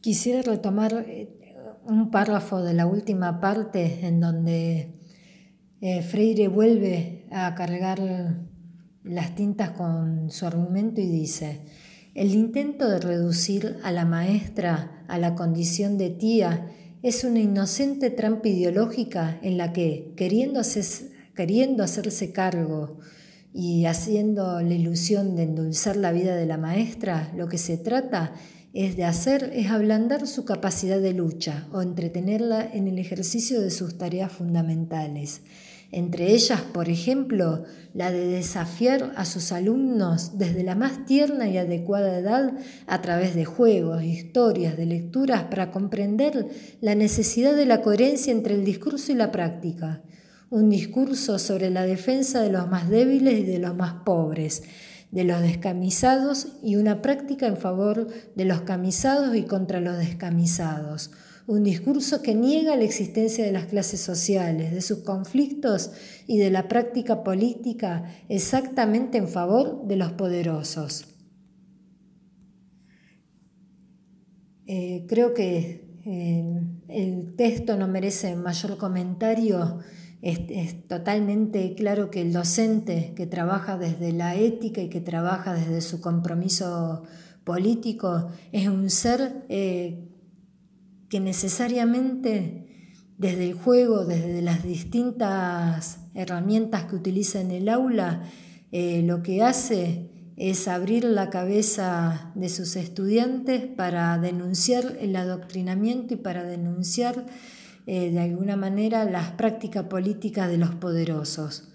[0.02, 1.40] Quisiera retomar eh,
[1.86, 5.00] un párrafo de la última parte en donde
[6.10, 8.00] Freire vuelve a cargar
[9.04, 11.62] las tintas con su argumento y dice,
[12.16, 16.70] el intento de reducir a la maestra a la condición de tía
[17.02, 20.62] es una inocente trampa ideológica en la que, queriendo,
[21.36, 23.00] queriendo hacerse cargo
[23.54, 28.34] y haciendo la ilusión de endulzar la vida de la maestra, lo que se trata
[28.74, 33.70] es de hacer es ablandar su capacidad de lucha o entretenerla en el ejercicio de
[33.70, 35.42] sus tareas fundamentales
[35.94, 41.58] entre ellas, por ejemplo, la de desafiar a sus alumnos desde la más tierna y
[41.58, 42.54] adecuada edad
[42.88, 46.48] a través de juegos, historias, de lecturas para comprender
[46.82, 50.02] la necesidad de la coherencia entre el discurso y la práctica.
[50.50, 54.64] Un discurso sobre la defensa de los más débiles y de los más pobres,
[55.12, 61.12] de los descamisados y una práctica en favor de los camisados y contra los descamisados
[61.46, 65.92] un discurso que niega la existencia de las clases sociales, de sus conflictos
[66.26, 71.06] y de la práctica política exactamente en favor de los poderosos.
[74.66, 79.80] Eh, creo que eh, el texto no merece mayor comentario.
[80.22, 85.82] es, totalmente claro que el docente que trabaja desde la ética y que trabaja desde
[85.82, 87.04] su compromiso
[87.44, 90.13] político es un ser eh,
[91.14, 92.66] que necesariamente
[93.20, 98.24] desde el juego, desde las distintas herramientas que utiliza en el aula,
[98.72, 106.16] eh, lo que hace es abrir la cabeza de sus estudiantes para denunciar el adoctrinamiento
[106.16, 107.28] y para denunciar
[107.86, 111.70] eh, de alguna manera las prácticas políticas de los poderosos.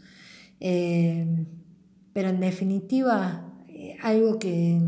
[0.59, 1.47] Eh,
[2.13, 3.55] pero en definitiva,
[4.03, 4.81] algo que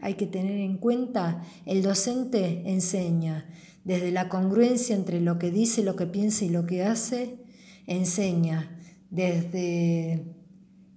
[0.00, 3.46] hay que tener en cuenta, el docente enseña
[3.84, 7.38] desde la congruencia entre lo que dice, lo que piensa y lo que hace,
[7.86, 8.80] enseña
[9.10, 10.34] desde,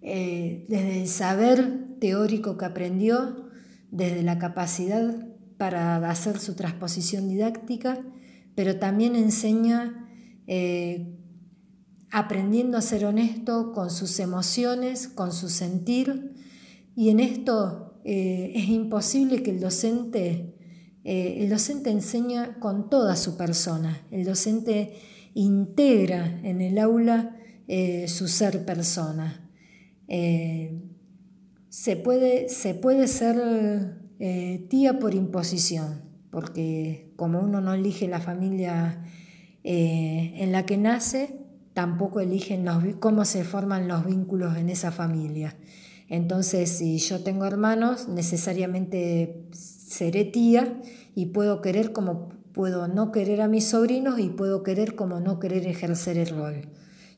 [0.02, 3.48] eh, desde el saber teórico que aprendió,
[3.92, 5.28] desde la capacidad
[5.58, 8.00] para hacer su transposición didáctica,
[8.56, 10.10] pero también enseña
[10.48, 11.18] eh,
[12.10, 16.34] aprendiendo a ser honesto con sus emociones, con su sentir,
[16.96, 20.57] y en esto eh, es imposible que el docente
[21.10, 24.92] eh, el docente enseña con toda su persona, el docente
[25.36, 27.38] integra en el aula
[27.70, 29.50] eh, su ser persona.
[30.10, 30.82] Eh,
[31.70, 34.02] se, puede, se, puede, ser
[34.68, 39.02] tía por imposición, porque como uno no elige la familia
[39.64, 41.40] en la que nace,
[41.72, 42.66] tampoco eligen
[43.00, 45.56] cómo se forman los vínculos en esa familia.
[46.10, 49.48] Entonces, si yo tengo hermanos, necesariamente
[49.88, 50.82] seré tía
[51.16, 55.40] y puedo querer como puedo no querer a mis sobrinos y puedo querer como no
[55.40, 56.70] querer ejercer el rol.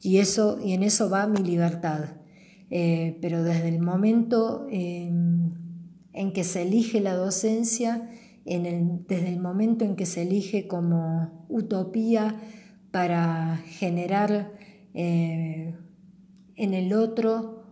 [0.02, 2.18] Y, eso, y en eso va mi libertad.
[2.70, 5.54] Eh, pero desde el momento en
[6.34, 8.10] que se elige la docencia,
[8.46, 12.36] en desde el momento en que se elige como utopía
[12.92, 14.52] para generar
[14.94, 15.76] eh,
[16.56, 17.64] en el otro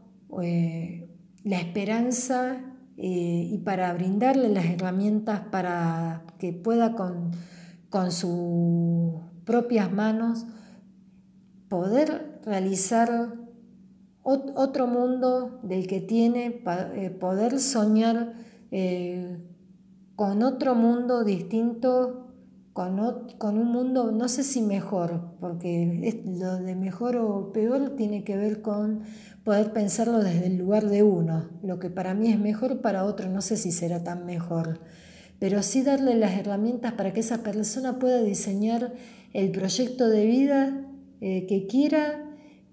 [0.41, 1.09] eh,
[1.43, 7.31] la esperanza eh, y para brindarle las herramientas para que pueda con,
[8.11, 10.45] sus propias manos
[11.69, 13.33] poder realizar
[14.23, 16.63] otro mundo del que tiene,
[16.95, 18.33] eh, poder soñar
[18.71, 19.43] eh,
[20.15, 22.26] con otro mundo distinto,
[22.77, 28.37] con, un mundo, no sé si mejor, porque lo de mejor o peor tiene que
[28.37, 29.01] ver con
[29.43, 31.49] poder pensarlo desde el lugar de uno.
[31.63, 34.79] Lo que para mí es mejor, para otro no sé si será tan mejor.
[35.39, 38.93] Pero sí darle las herramientas para que esa persona pueda diseñar
[39.33, 40.85] el proyecto de vida
[41.19, 42.25] que quiera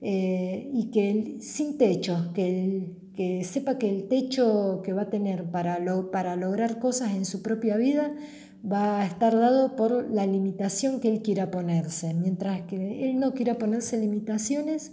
[0.02, 5.78] y que sin techo, que, sepa que el techo que va a tener para
[6.36, 8.12] lograr cosas en su propia vida
[8.70, 12.14] va a estar dado por la limitación que él quiera ponerse.
[12.14, 14.92] Mientras que él no quiera ponerse limitaciones,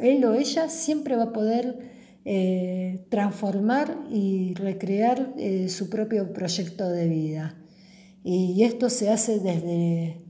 [0.00, 1.78] él o ella siempre va a poder
[2.24, 7.54] eh, transformar y recrear eh, su propio proyecto de vida.
[8.22, 10.20] Y esto se hace desde,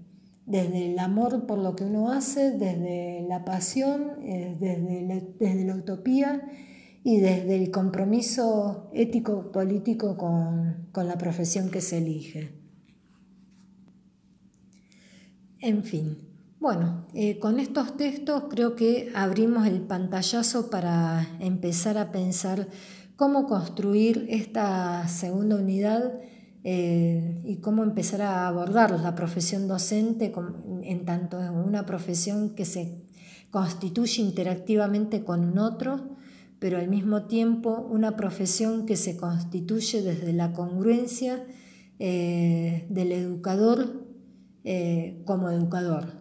[0.47, 5.65] desde el amor por lo que uno hace, desde la pasión, eh, desde, la, desde
[5.65, 6.43] la utopía
[7.03, 12.68] y desde el compromiso ético-político con, con la profesión que se elige.
[15.61, 16.19] En fin,
[16.61, 22.69] bueno, eh, con estos textos creo que abrimos el pantallazo para empezar a pensar
[23.17, 26.21] cómo construir esta segunda unidad
[26.63, 30.33] eh, y cómo empezar a abordar la profesión docente
[30.83, 33.03] en tanto una profesión que se
[33.51, 36.17] constituye interactivamente con otro,
[36.61, 41.45] pero al mismo tiempo una profesión que se constituye desde la congruencia
[41.99, 44.08] eh, del educador
[44.71, 46.13] eh, como educador,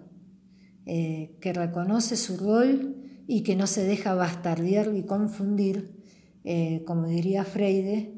[0.85, 2.95] eh, que reconoce su rol
[3.27, 6.01] y que no se deja bastardear y confundir,
[6.45, 8.13] eh, como diría Freire,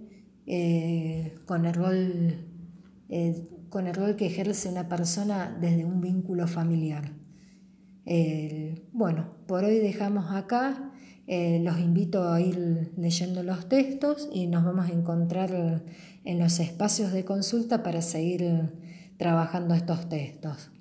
[1.48, 2.46] con, el rol,
[3.70, 7.12] con el rol que ejerce una persona desde un vínculo familiar.
[8.94, 10.92] bueno, por hoy dejamos acá.
[11.28, 15.84] los invito a ir leyendo los textos y nos vamos a encontrar
[16.24, 18.44] en los espacios de consulta para seguir
[19.20, 20.72] trabajando estos textos.